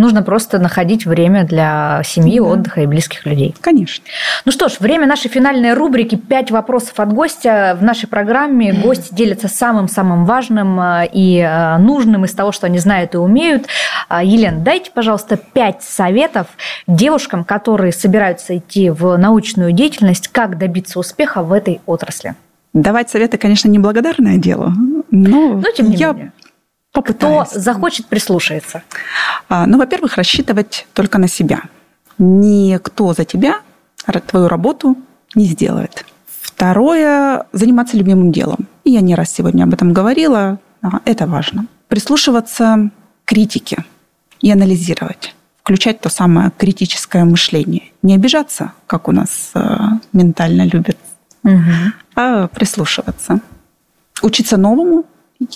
[0.00, 3.54] Нужно просто находить время для семьи, отдыха и близких людей.
[3.60, 4.02] Конечно.
[4.46, 7.76] Ну что ж, время нашей финальной рубрики «Пять вопросов от гостя».
[7.78, 12.78] В нашей программе гости делятся самым-самым важным э, и э, нужным из того, что они
[12.78, 13.66] знают и умеют.
[14.08, 16.46] А, Елена, дайте, пожалуйста, пять советов
[16.86, 22.36] девушкам, которые собираются идти в научную деятельность, как добиться успеха в этой отрасли.
[22.72, 24.72] Давать советы, конечно, неблагодарное дело,
[25.10, 26.32] но, Но тем не я менее.
[26.92, 27.48] Попытаюсь.
[27.48, 28.82] Кто захочет, прислушается.
[29.48, 31.62] А, Ну, во-первых, рассчитывать только на себя.
[32.18, 33.60] Никто за тебя
[34.26, 34.96] твою работу
[35.34, 36.04] не сделает.
[36.26, 38.66] Второе– заниматься любимым делом.
[38.84, 40.58] И я не раз сегодня об этом говорила.
[41.04, 41.66] Это важно.
[41.88, 42.90] Прислушиваться
[43.24, 43.84] к критике
[44.40, 45.34] и анализировать.
[45.62, 47.92] Включать то самое критическое мышление.
[48.02, 49.76] Не обижаться, как у нас э,
[50.12, 50.96] ментально любят,
[52.16, 53.40] а прислушиваться.
[54.22, 55.04] Учиться новому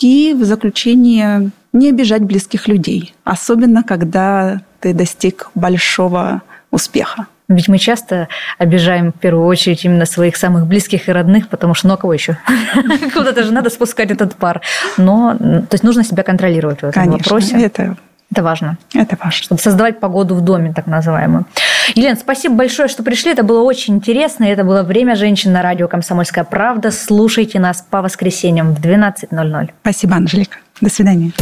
[0.01, 7.27] и в заключение не обижать близких людей, особенно когда ты достиг большого успеха.
[7.49, 8.29] Ведь мы часто
[8.59, 12.15] обижаем в первую очередь именно своих самых близких и родных, потому что ну а кого
[12.15, 12.39] еще?
[13.15, 14.63] Куда-то же надо спускать этот пар.
[14.97, 17.61] Но, то есть нужно себя контролировать в этом Конечно, вопросе.
[17.61, 17.97] это,
[18.31, 18.79] Это важно.
[18.95, 19.43] это важно.
[19.43, 21.47] Чтобы создавать погоду в доме, так называемую.
[21.95, 23.33] Елена, спасибо большое, что пришли.
[23.33, 24.45] Это было очень интересно.
[24.45, 26.91] Это было «Время женщин» на радио «Комсомольская правда».
[26.91, 29.71] Слушайте нас по воскресеньям в 12.00.
[29.83, 30.59] Спасибо, Анжелика.
[30.81, 31.33] До свидания.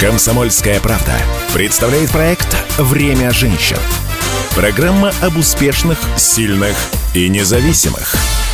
[0.00, 1.12] «Комсомольская правда»
[1.54, 3.78] представляет проект «Время женщин».
[4.54, 6.76] Программа об успешных, сильных
[7.14, 8.14] и независимых–